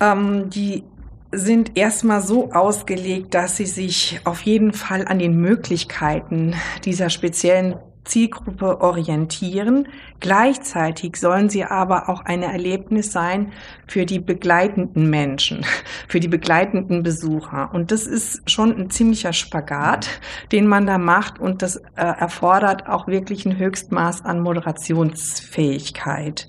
[0.00, 0.84] ähm, die
[1.32, 6.54] sind erstmal so ausgelegt, dass sie sich auf jeden Fall an den Möglichkeiten
[6.84, 7.74] dieser speziellen
[8.04, 9.88] Zielgruppe orientieren.
[10.20, 13.52] Gleichzeitig sollen sie aber auch ein Erlebnis sein
[13.86, 15.64] für die begleitenden Menschen,
[16.08, 17.70] für die begleitenden Besucher.
[17.72, 20.08] Und das ist schon ein ziemlicher Spagat,
[20.50, 21.38] den man da macht.
[21.38, 26.48] Und das äh, erfordert auch wirklich ein Höchstmaß an Moderationsfähigkeit.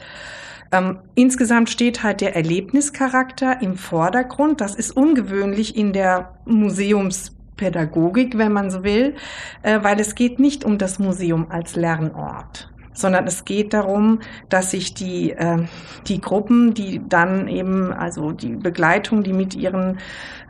[0.74, 4.60] Ähm, insgesamt steht halt der Erlebnischarakter im Vordergrund.
[4.60, 9.16] Das ist ungewöhnlich in der Museumspädagogik, wenn man so will,
[9.62, 14.20] äh, weil es geht nicht um das Museum als Lernort sondern es geht darum,
[14.50, 15.60] dass sich die, äh,
[16.08, 20.00] die Gruppen, die dann eben, also die Begleitung, die mit ihren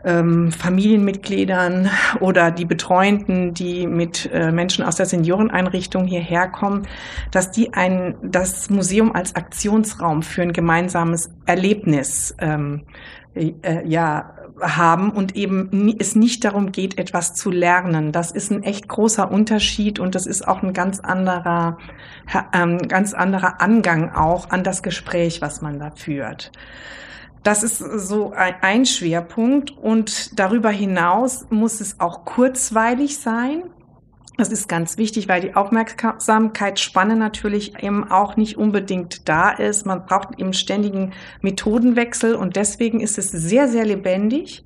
[0.05, 1.89] ähm, Familienmitgliedern
[2.19, 6.87] oder die Betreuenden, die mit äh, Menschen aus der Senioreneinrichtung hierher kommen,
[7.31, 12.83] dass die ein, das Museum als Aktionsraum für ein gemeinsames Erlebnis ähm,
[13.35, 13.53] äh,
[13.87, 18.11] ja, haben und eben es nicht darum geht, etwas zu lernen.
[18.11, 21.77] Das ist ein echt großer Unterschied und das ist auch ein ganz anderer,
[22.53, 26.51] ähm, ganz anderer Angang auch an das Gespräch, was man da führt.
[27.43, 33.63] Das ist so ein Schwerpunkt und darüber hinaus muss es auch kurzweilig sein.
[34.37, 39.85] Das ist ganz wichtig, weil die Aufmerksamkeitsspanne natürlich eben auch nicht unbedingt da ist.
[39.85, 44.63] Man braucht eben ständigen Methodenwechsel und deswegen ist es sehr, sehr lebendig.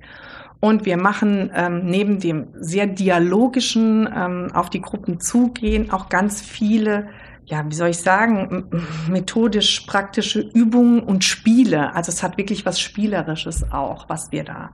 [0.60, 6.40] Und wir machen ähm, neben dem sehr dialogischen ähm, auf die Gruppen zugehen auch ganz
[6.40, 7.08] viele,
[7.48, 8.66] ja, wie soll ich sagen,
[9.08, 11.94] methodisch praktische Übungen und Spiele.
[11.94, 14.70] Also es hat wirklich was Spielerisches auch, was wir da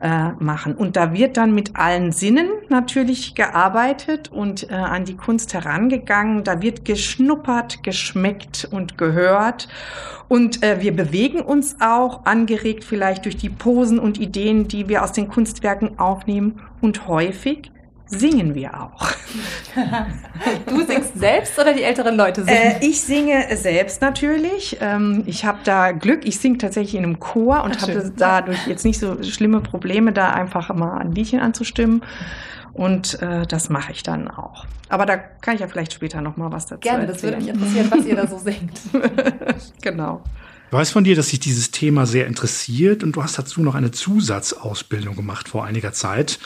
[0.00, 0.74] äh, machen.
[0.74, 6.42] Und da wird dann mit allen Sinnen natürlich gearbeitet und äh, an die Kunst herangegangen.
[6.42, 9.68] Da wird geschnuppert, geschmeckt und gehört.
[10.26, 15.04] Und äh, wir bewegen uns auch, angeregt vielleicht durch die Posen und Ideen, die wir
[15.04, 16.60] aus den Kunstwerken aufnehmen.
[16.80, 17.70] Und häufig
[18.10, 19.10] singen wir auch.
[20.66, 22.56] Du singst selbst oder die älteren Leute singen?
[22.56, 24.76] Äh, ich singe selbst natürlich.
[24.80, 26.24] Ähm, ich habe da Glück.
[26.24, 30.30] Ich singe tatsächlich in einem Chor und habe dadurch jetzt nicht so schlimme Probleme, da
[30.30, 32.02] einfach mal ein Liedchen anzustimmen.
[32.72, 34.66] Und äh, das mache ich dann auch.
[34.88, 37.12] Aber da kann ich ja vielleicht später noch mal was dazu Gerne, erzählen.
[37.12, 38.80] das würde mich interessieren, was ihr da so singt.
[39.82, 40.22] genau.
[40.68, 43.74] Ich weiß von dir, dass sich dieses Thema sehr interessiert und du hast dazu noch
[43.74, 46.38] eine Zusatzausbildung gemacht vor einiger Zeit.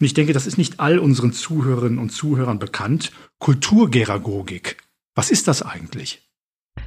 [0.00, 3.12] Und ich denke, das ist nicht all unseren Zuhörerinnen und Zuhörern bekannt.
[3.38, 4.76] Kulturgeragogik.
[5.14, 6.22] Was ist das eigentlich?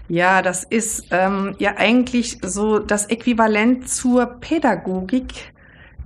[0.07, 5.51] Ja, das ist ähm, ja eigentlich so das Äquivalent zur Pädagogik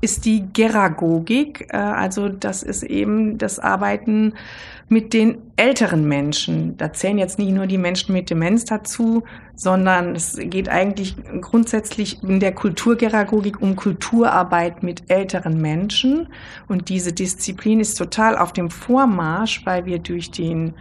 [0.04, 1.68] ist die Geragogik.
[1.70, 4.34] Äh, also das ist eben das Arbeiten
[4.90, 6.76] mit den älteren Menschen.
[6.78, 9.24] Da zählen jetzt nicht nur die Menschen mit Demenz dazu,
[9.64, 16.28] sondern es geht eigentlich grundsätzlich in der Kulturgeragogik um Kulturarbeit mit älteren Menschen.
[16.68, 20.74] Und diese Disziplin ist total auf dem Vormarsch, weil wir durch den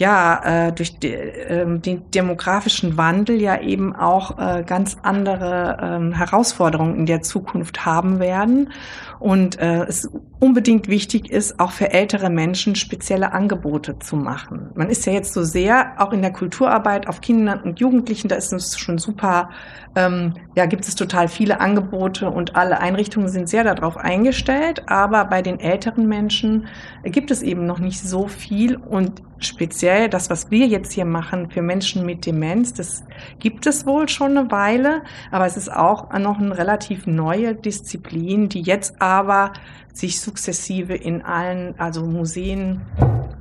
[0.00, 5.76] ja, äh, durch de, äh, den demografischen Wandel ja eben auch äh, ganz andere
[6.10, 8.70] äh, Herausforderungen in der Zukunft haben werden.
[9.18, 10.08] Und äh, es
[10.38, 14.70] unbedingt wichtig ist, auch für ältere Menschen spezielle Angebote zu machen.
[14.74, 18.36] Man ist ja jetzt so sehr, auch in der Kulturarbeit auf Kindern und Jugendlichen, da
[18.36, 19.50] ist es schon super,
[19.96, 24.88] ähm, ja, gibt es total viele Angebote und alle Einrichtungen sind sehr darauf eingestellt.
[24.88, 26.66] Aber bei den älteren Menschen
[27.04, 31.50] gibt es eben noch nicht so viel und speziell das, was wir jetzt hier machen
[31.50, 33.04] für Menschen mit Demenz, das
[33.38, 38.48] gibt es wohl schon eine Weile, aber es ist auch noch eine relativ neue Disziplin,
[38.48, 39.52] die jetzt aber
[39.92, 42.80] sich sukzessive in allen, also Museen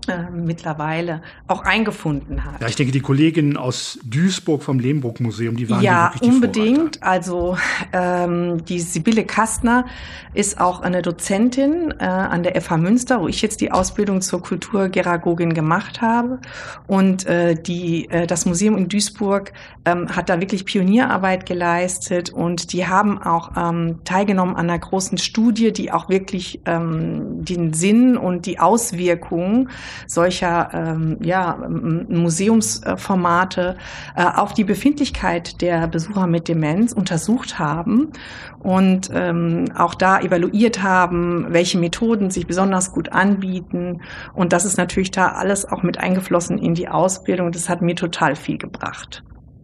[0.08, 2.62] äh, mittlerweile auch eingefunden hat.
[2.62, 6.98] Ja, ich denke, die Kolleginnen aus Duisburg vom Lehmbruck Museum, die waren ja die unbedingt.
[6.98, 7.06] Vorreiter.
[7.06, 7.58] Also
[7.94, 9.86] ähm, die Sibylle Kastner
[10.34, 14.42] ist auch eine Dozentin äh, an der FH Münster, wo ich jetzt die Ausbildung zur
[14.42, 16.40] Kulturgeragogin gemacht habe.
[16.88, 19.52] Und äh, die, äh, das Museum in Duisburg
[19.86, 25.18] ähm, hat da wirklich Pionierarbeit geleistet und die haben auch ähm, teilgenommen an einer großen
[25.18, 29.70] Studie, die auch wirklich ähm, den Sinn und die Auswirkungen
[30.08, 33.78] solcher ähm, ja, Museumsformate
[34.16, 38.12] äh, auf die Befindlichkeit der Besucher mit Demenz untersucht haben
[38.60, 44.02] und ähm, auch da evaluiert haben, welche Methoden sich besonders gut anbieten.
[44.34, 47.52] Und das ist natürlich da alles auch mit eingeflossen in die Ausbildung.
[47.52, 49.24] Das hat mir total viel gebracht.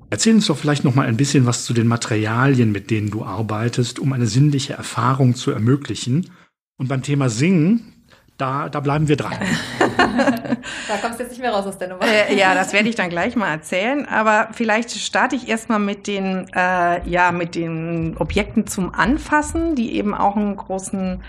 [0.09, 3.25] Erzähl uns doch vielleicht noch mal ein bisschen was zu den Materialien, mit denen du
[3.25, 6.31] arbeitest, um eine sinnliche Erfahrung zu ermöglichen.
[6.77, 7.93] Und beim Thema Singen,
[8.37, 9.33] da, da bleiben wir dran.
[9.79, 12.03] da kommst du jetzt nicht mehr raus aus der Nummer.
[12.03, 14.05] Äh, ja, das werde ich dann gleich mal erzählen.
[14.05, 19.95] Aber vielleicht starte ich erstmal mit den, äh, ja, mit den Objekten zum Anfassen, die
[19.95, 21.23] eben auch einen großen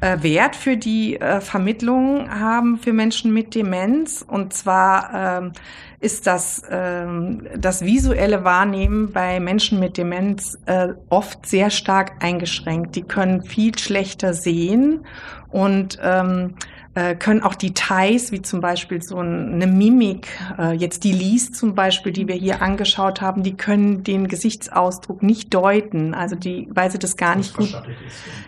[0.00, 4.24] äh, Wert für die äh, Vermittlung haben für Menschen mit Demenz.
[4.26, 5.52] Und zwar ähm,
[6.00, 12.96] ist das, ähm, das visuelle Wahrnehmen bei Menschen mit Demenz äh, oft sehr stark eingeschränkt.
[12.96, 15.06] Die können viel schlechter sehen
[15.50, 16.75] und ähm, äh,
[17.14, 20.28] können auch Details, wie zum Beispiel so eine Mimik,
[20.58, 25.22] äh, jetzt die Lies zum Beispiel, die wir hier angeschaut haben, die können den Gesichtsausdruck
[25.22, 27.68] nicht deuten, also die, weil sie das gar nicht gut.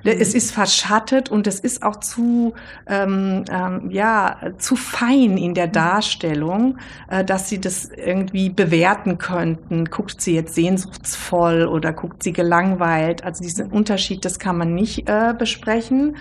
[0.03, 0.19] Ist.
[0.21, 2.55] Es ist verschattet und es ist auch zu,
[2.87, 6.79] ähm, ähm, ja, zu fein in der Darstellung,
[7.11, 9.85] äh, dass sie das irgendwie bewerten könnten.
[9.87, 13.25] Guckt sie jetzt sehnsuchtsvoll oder guckt sie gelangweilt?
[13.25, 16.17] Also diesen Unterschied, das kann man nicht äh, besprechen.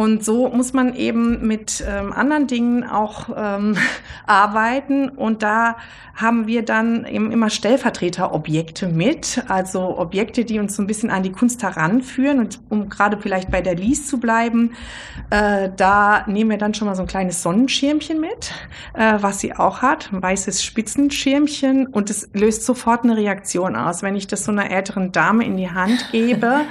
[0.00, 3.76] Und so muss man eben mit ähm, anderen Dingen auch ähm,
[4.26, 5.10] arbeiten.
[5.10, 5.76] Und da
[6.14, 11.22] haben wir dann eben immer Stellvertreterobjekte mit, also Objekte, die uns so ein bisschen an
[11.22, 12.38] die Kunst heranführen.
[12.38, 14.72] Und um gerade vielleicht bei der Lies zu bleiben,
[15.28, 18.54] äh, da nehmen wir dann schon mal so ein kleines Sonnenschirmchen mit,
[18.94, 21.86] äh, was sie auch hat, ein weißes Spitzenschirmchen.
[21.88, 24.02] Und es löst sofort eine Reaktion aus.
[24.02, 26.62] Wenn ich das so einer älteren Dame in die Hand gebe,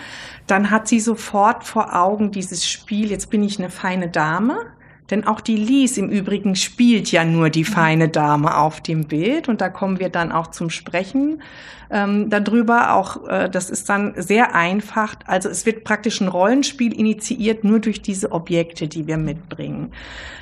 [0.52, 4.58] dann hat sie sofort vor Augen dieses Spiel, jetzt bin ich eine feine Dame,
[5.10, 9.50] Denn auch die Lies im Übrigen spielt ja nur die feine Dame auf dem Bild.
[9.50, 11.42] Und da kommen wir dann auch zum Sprechen
[11.90, 12.94] ähm, darüber.
[12.94, 15.16] Auch äh, das ist dann sehr einfach.
[15.26, 19.92] Also es wird praktisch ein Rollenspiel initiiert nur durch diese Objekte, die wir mitbringen.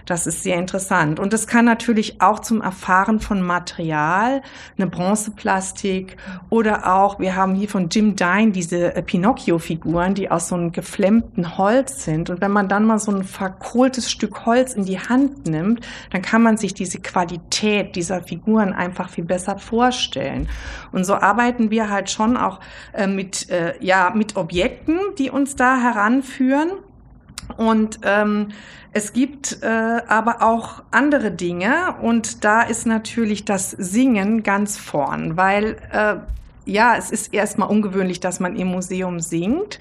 [0.07, 1.19] Das ist sehr interessant.
[1.19, 4.41] Und das kann natürlich auch zum Erfahren von Material,
[4.77, 6.15] eine Bronzeplastik
[6.49, 10.71] oder auch, wir haben hier von Jim Dine diese äh, Pinocchio-Figuren, die aus so einem
[10.71, 12.29] geflemmten Holz sind.
[12.29, 16.21] Und wenn man dann mal so ein verkohltes Stück Holz in die Hand nimmt, dann
[16.21, 20.47] kann man sich diese Qualität dieser Figuren einfach viel besser vorstellen.
[20.93, 22.59] Und so arbeiten wir halt schon auch
[22.93, 26.71] äh, mit, äh, ja, mit Objekten, die uns da heranführen.
[27.57, 28.49] Und ähm,
[28.91, 35.37] es gibt äh, aber auch andere Dinge und da ist natürlich das Singen ganz vorn,
[35.37, 36.15] weil äh,
[36.65, 39.79] ja, es ist erstmal ungewöhnlich, dass man im Museum singt.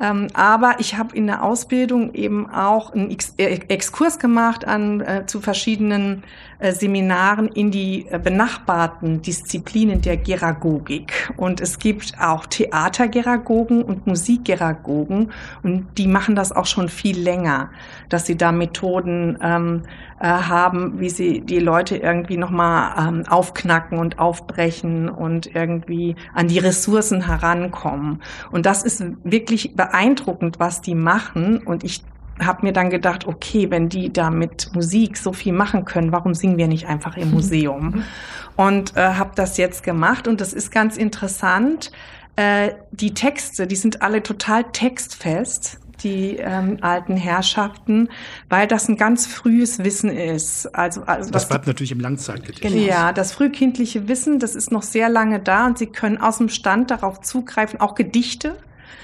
[0.00, 5.00] Ähm, aber ich habe in der Ausbildung eben auch einen Ex äh, Exkurs gemacht an
[5.00, 6.22] äh, zu verschiedenen
[6.70, 11.32] Seminaren in die äh, benachbarten Disziplinen der Geragogik.
[11.36, 15.32] Und es gibt auch Theatergeragogen und Musikgeragogen
[15.64, 17.70] und die machen das auch schon viel länger,
[18.08, 19.82] dass sie da Methoden ähm,
[20.20, 26.46] äh, haben, wie sie die Leute irgendwie nochmal ähm, aufknacken und aufbrechen und irgendwie an
[26.46, 28.22] die Ressourcen herankommen.
[28.52, 31.58] Und das ist wirklich beeindruckend, was die machen.
[31.58, 32.04] Und ich
[32.46, 36.34] habe mir dann gedacht, okay, wenn die da mit Musik so viel machen können, warum
[36.34, 38.04] singen wir nicht einfach im Museum?
[38.56, 41.90] Und äh, habe das jetzt gemacht und das ist ganz interessant.
[42.36, 48.08] Äh, die Texte, die sind alle total textfest die ähm, alten Herrschaften,
[48.48, 50.66] weil das ein ganz frühes Wissen ist.
[50.74, 52.72] Also, also das bleibt natürlich im Langzeitgedächtnis.
[52.72, 52.86] Genau.
[52.86, 56.48] Ja, das frühkindliche Wissen, das ist noch sehr lange da und Sie können aus dem
[56.48, 58.56] Stand darauf zugreifen, auch Gedichte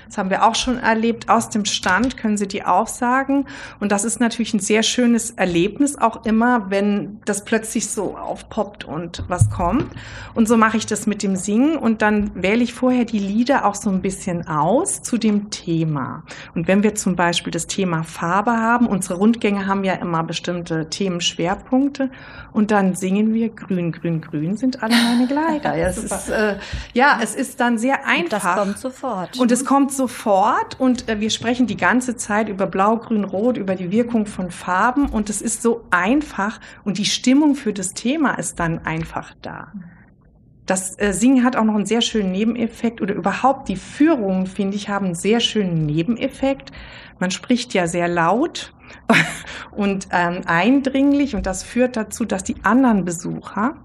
[0.09, 1.29] das haben wir auch schon erlebt.
[1.29, 3.47] Aus dem Stand können Sie die aufsagen.
[3.79, 8.85] Und das ist natürlich ein sehr schönes Erlebnis auch immer, wenn das plötzlich so aufpoppt
[8.85, 9.87] und was kommt.
[10.35, 11.77] Und so mache ich das mit dem Singen.
[11.77, 16.25] Und dann wähle ich vorher die Lieder auch so ein bisschen aus zu dem Thema.
[16.55, 20.89] Und wenn wir zum Beispiel das Thema Farbe haben, unsere Rundgänge haben ja immer bestimmte
[20.89, 22.11] Themenschwerpunkte.
[22.53, 25.69] Und dann singen wir Grün, Grün, Grün sind alle meine Kleider.
[25.79, 26.57] Ja, es ist, äh,
[26.93, 28.23] ja, es ist dann sehr einfach.
[28.23, 29.39] Und das kommt sofort.
[29.39, 33.59] Und es kommt sofort und äh, wir sprechen die ganze Zeit über Blau, Grün, Rot,
[33.59, 37.93] über die Wirkung von Farben und es ist so einfach und die Stimmung für das
[37.93, 39.73] Thema ist dann einfach da.
[40.65, 44.77] Das äh, Singen hat auch noch einen sehr schönen Nebeneffekt oder überhaupt die Führungen, finde
[44.77, 46.73] ich, haben einen sehr schönen Nebeneffekt.
[47.19, 48.73] Man spricht ja sehr laut
[49.71, 53.77] und ähm, eindringlich und das führt dazu, dass die anderen Besucher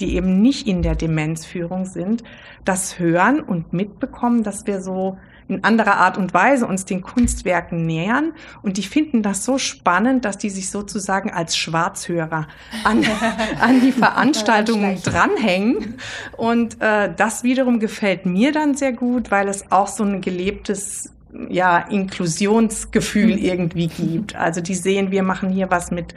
[0.00, 2.22] die eben nicht in der Demenzführung sind,
[2.64, 5.18] das hören und mitbekommen, dass wir so
[5.48, 8.32] in anderer Art und Weise uns den Kunstwerken nähern.
[8.62, 12.46] Und die finden das so spannend, dass die sich sozusagen als Schwarzhörer
[12.84, 13.04] an,
[13.60, 15.98] an die Veranstaltungen dranhängen.
[16.36, 21.12] Und äh, das wiederum gefällt mir dann sehr gut, weil es auch so ein gelebtes
[21.48, 23.42] ja, Inklusionsgefühl mhm.
[23.42, 24.34] irgendwie gibt.
[24.34, 26.14] Also die sehen, wir machen hier was mit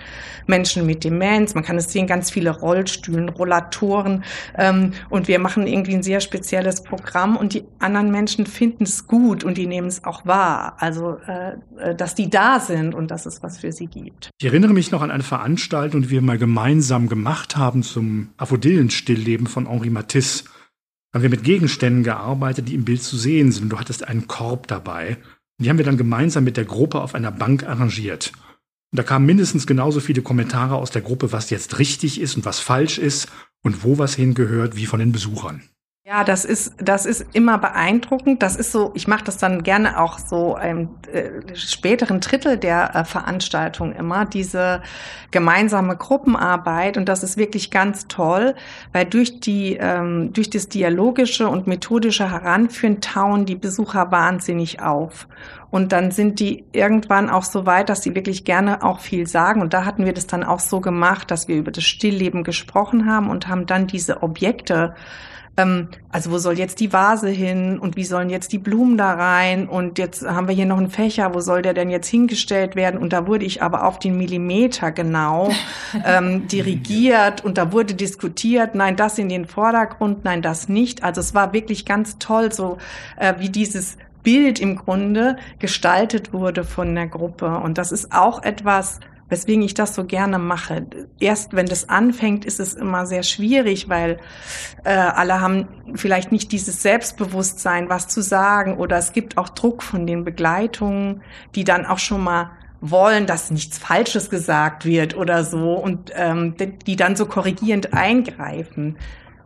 [0.47, 1.53] Menschen mit Demenz.
[1.53, 4.23] Man kann es sehen, ganz viele Rollstühlen, Rollatoren.
[4.57, 9.07] Ähm, und wir machen irgendwie ein sehr spezielles Programm und die anderen Menschen finden es
[9.07, 10.77] gut und die nehmen es auch wahr.
[10.79, 14.29] Also, äh, äh, dass die da sind und dass es was für sie gibt.
[14.39, 19.47] Ich erinnere mich noch an eine Veranstaltung, die wir mal gemeinsam gemacht haben zum Aphodillenstillleben
[19.47, 20.45] von Henri Matisse
[21.13, 23.69] haben wir mit Gegenständen gearbeitet, die im Bild zu sehen sind.
[23.69, 25.17] Du hattest einen Korb dabei.
[25.59, 28.31] Die haben wir dann gemeinsam mit der Gruppe auf einer Bank arrangiert.
[28.91, 32.45] Und da kamen mindestens genauso viele Kommentare aus der Gruppe, was jetzt richtig ist und
[32.45, 33.29] was falsch ist
[33.61, 35.61] und wo was hingehört, wie von den Besuchern.
[36.13, 38.43] Ja, das ist das ist immer beeindruckend.
[38.43, 42.93] Das ist so, ich mache das dann gerne auch so im äh, späteren Drittel der
[42.93, 44.81] äh, Veranstaltung immer diese
[45.31, 48.55] gemeinsame Gruppenarbeit und das ist wirklich ganz toll,
[48.91, 55.29] weil durch die ähm, durch das dialogische und methodische Heranführen tauen die Besucher wahnsinnig auf.
[55.69, 59.61] Und dann sind die irgendwann auch so weit, dass sie wirklich gerne auch viel sagen.
[59.61, 63.09] Und da hatten wir das dann auch so gemacht, dass wir über das Stillleben gesprochen
[63.09, 64.93] haben und haben dann diese Objekte
[65.57, 69.13] ähm, also wo soll jetzt die Vase hin und wie sollen jetzt die Blumen da
[69.13, 72.75] rein und jetzt haben wir hier noch einen Fächer, wo soll der denn jetzt hingestellt
[72.75, 72.99] werden?
[72.99, 75.51] Und da wurde ich aber auf den Millimeter genau
[76.05, 81.03] ähm, dirigiert und da wurde diskutiert, nein, das in den Vordergrund, nein, das nicht.
[81.03, 82.77] Also es war wirklich ganz toll, so
[83.17, 87.57] äh, wie dieses Bild im Grunde gestaltet wurde von der Gruppe.
[87.57, 88.99] Und das ist auch etwas,
[89.31, 90.85] weswegen ich das so gerne mache.
[91.19, 94.19] Erst wenn das anfängt, ist es immer sehr schwierig, weil
[94.83, 99.83] äh, alle haben vielleicht nicht dieses Selbstbewusstsein, was zu sagen, oder es gibt auch Druck
[99.83, 101.21] von den Begleitungen,
[101.55, 102.51] die dann auch schon mal
[102.81, 106.55] wollen, dass nichts Falsches gesagt wird oder so und ähm,
[106.85, 108.97] die dann so korrigierend eingreifen.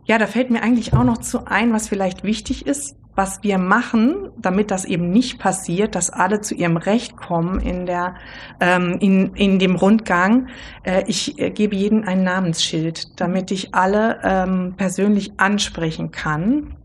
[0.04, 3.58] Ja, da fällt mir eigentlich auch noch zu ein, was vielleicht wichtig ist, was wir
[3.58, 8.14] machen, damit das eben nicht passiert, dass alle zu ihrem Recht kommen in der
[8.60, 10.48] ähm, in, in dem Rundgang.
[10.84, 16.76] Äh, ich äh, gebe jedem ein Namensschild, damit ich alle ähm, persönlich ansprechen kann.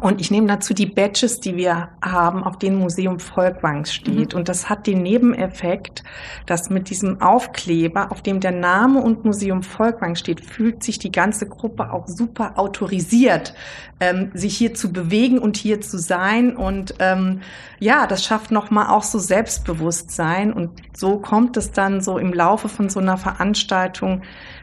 [0.00, 4.32] Und ich nehme dazu die Badges, die wir haben, auf denen Museum Volkwang steht.
[4.32, 4.38] Mhm.
[4.38, 6.02] Und das hat den Nebeneffekt,
[6.46, 11.12] dass mit diesem Aufkleber, auf dem der Name und Museum Volkwang steht, fühlt sich die
[11.12, 13.54] ganze Gruppe auch super autorisiert,
[14.00, 16.56] ähm, sich hier zu bewegen und hier zu sein.
[16.56, 17.40] Und ähm,
[17.78, 20.52] ja, das schafft nochmal auch so Selbstbewusstsein.
[20.52, 24.22] Und so kommt es dann so im Laufe von so einer Veranstaltung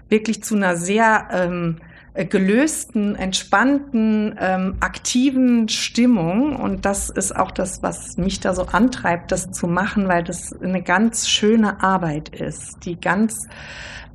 [0.09, 6.55] wirklich zu einer sehr ähm, äh, gelösten, entspannten, ähm, aktiven Stimmung.
[6.55, 10.53] Und das ist auch das, was mich da so antreibt, das zu machen, weil das
[10.61, 13.47] eine ganz schöne Arbeit ist, die ganz,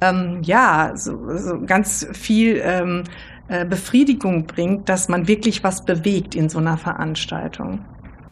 [0.01, 3.05] ähm, ja, so, so ganz viel ähm,
[3.49, 7.85] äh, Befriedigung bringt, dass man wirklich was bewegt in so einer Veranstaltung.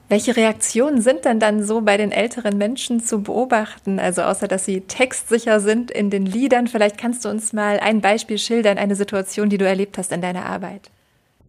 [0.08, 3.98] Welche Reaktionen sind denn dann so bei den älteren Menschen zu beobachten?
[3.98, 8.00] Also außer dass sie textsicher sind in den Liedern, vielleicht kannst du uns mal ein
[8.00, 10.90] Beispiel schildern, eine Situation, die du erlebt hast in deiner Arbeit.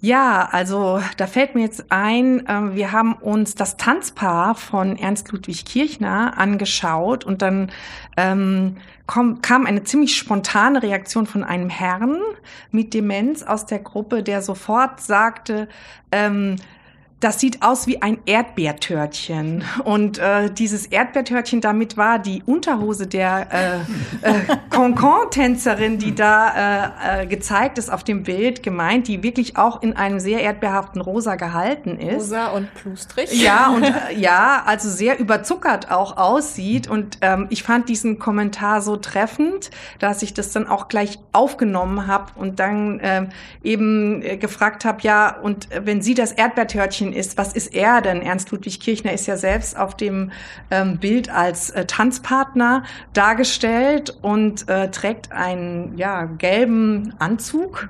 [0.01, 5.31] Ja, also da fällt mir jetzt ein, äh, wir haben uns das Tanzpaar von Ernst
[5.31, 7.71] Ludwig Kirchner angeschaut und dann
[8.15, 8.77] ähm,
[9.07, 12.19] kom kam eine ziemlich spontane Reaktion von einem Herrn
[12.71, 15.67] mit Demenz aus der Gruppe, der sofort sagte,
[16.11, 16.57] ähm,
[17.21, 19.63] das sieht aus wie ein Erdbeertörtchen.
[19.85, 24.33] Und äh, dieses Erdbeertörtchen, damit war die Unterhose der äh, äh,
[24.69, 29.95] Concon-Tänzerin, die da äh, äh, gezeigt ist auf dem Bild, gemeint, die wirklich auch in
[29.95, 32.15] einem sehr erdbeerhaften Rosa gehalten ist.
[32.15, 33.31] Rosa und plustrig.
[33.41, 36.89] Ja, und äh, ja, also sehr überzuckert auch aussieht.
[36.89, 42.07] Und ähm, ich fand diesen Kommentar so treffend, dass ich das dann auch gleich aufgenommen
[42.07, 43.27] habe und dann äh,
[43.63, 48.01] eben äh, gefragt habe, ja, und wenn Sie das Erdbeertörtchen Mädchen ist, was ist er
[48.01, 48.21] denn?
[48.21, 50.31] Ernst Ludwig Kirchner ist ja selbst auf dem
[50.71, 52.83] ähm, Bild als äh, Tanzpartner
[53.13, 57.89] dargestellt und äh, trägt einen ja, gelben Anzug.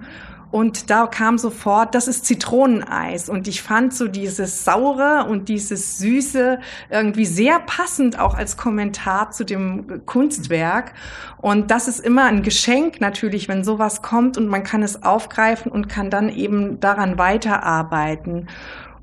[0.51, 3.27] Und da kam sofort, das ist Zitroneneis.
[3.27, 6.59] Und ich fand so dieses Saure und dieses Süße
[6.89, 10.93] irgendwie sehr passend auch als Kommentar zu dem Kunstwerk.
[11.41, 15.69] Und das ist immer ein Geschenk natürlich, wenn sowas kommt und man kann es aufgreifen
[15.69, 18.47] und kann dann eben daran weiterarbeiten.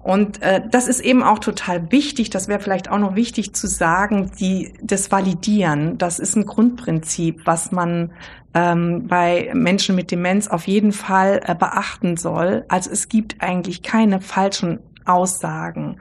[0.03, 3.69] Und äh, das ist eben auch total wichtig, das wäre vielleicht auch noch wichtig zu
[3.69, 8.11] sagen, die, das Validieren, das ist ein Grundprinzip, was man
[8.55, 12.65] ähm, bei Menschen mit Demenz auf jeden Fall äh, beachten soll.
[12.69, 15.97] Also es gibt eigentlich keine falschen Aussagen.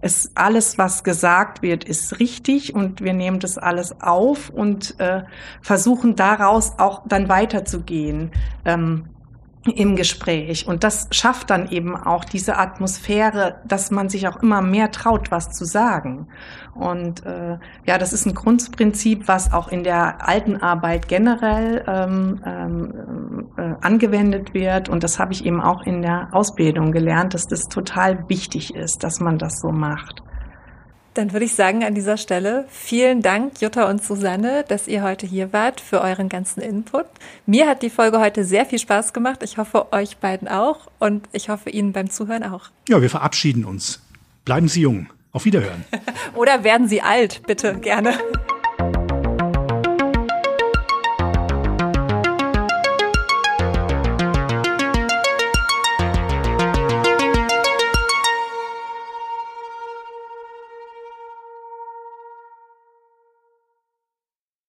[0.00, 5.22] Es, alles, was gesagt wird, ist richtig und wir nehmen das alles auf und äh,
[5.60, 8.30] versuchen daraus auch dann weiterzugehen.
[8.64, 9.06] Ähm,
[9.64, 10.66] im Gespräch.
[10.66, 15.30] Und das schafft dann eben auch diese Atmosphäre, dass man sich auch immer mehr traut,
[15.30, 16.26] was zu sagen.
[16.74, 22.40] Und äh, ja, das ist ein Grundprinzip, was auch in der alten Arbeit generell ähm,
[22.44, 24.88] ähm, äh, angewendet wird.
[24.88, 29.04] Und das habe ich eben auch in der Ausbildung gelernt, dass das total wichtig ist,
[29.04, 30.22] dass man das so macht.
[31.14, 35.26] Dann würde ich sagen an dieser Stelle vielen Dank, Jutta und Susanne, dass ihr heute
[35.26, 37.04] hier wart für euren ganzen Input.
[37.44, 39.42] Mir hat die Folge heute sehr viel Spaß gemacht.
[39.42, 42.70] Ich hoffe, euch beiden auch und ich hoffe, Ihnen beim Zuhören auch.
[42.88, 44.00] Ja, wir verabschieden uns.
[44.44, 45.08] Bleiben Sie jung.
[45.32, 45.84] Auf Wiederhören.
[46.34, 48.18] Oder werden Sie alt, bitte, gerne.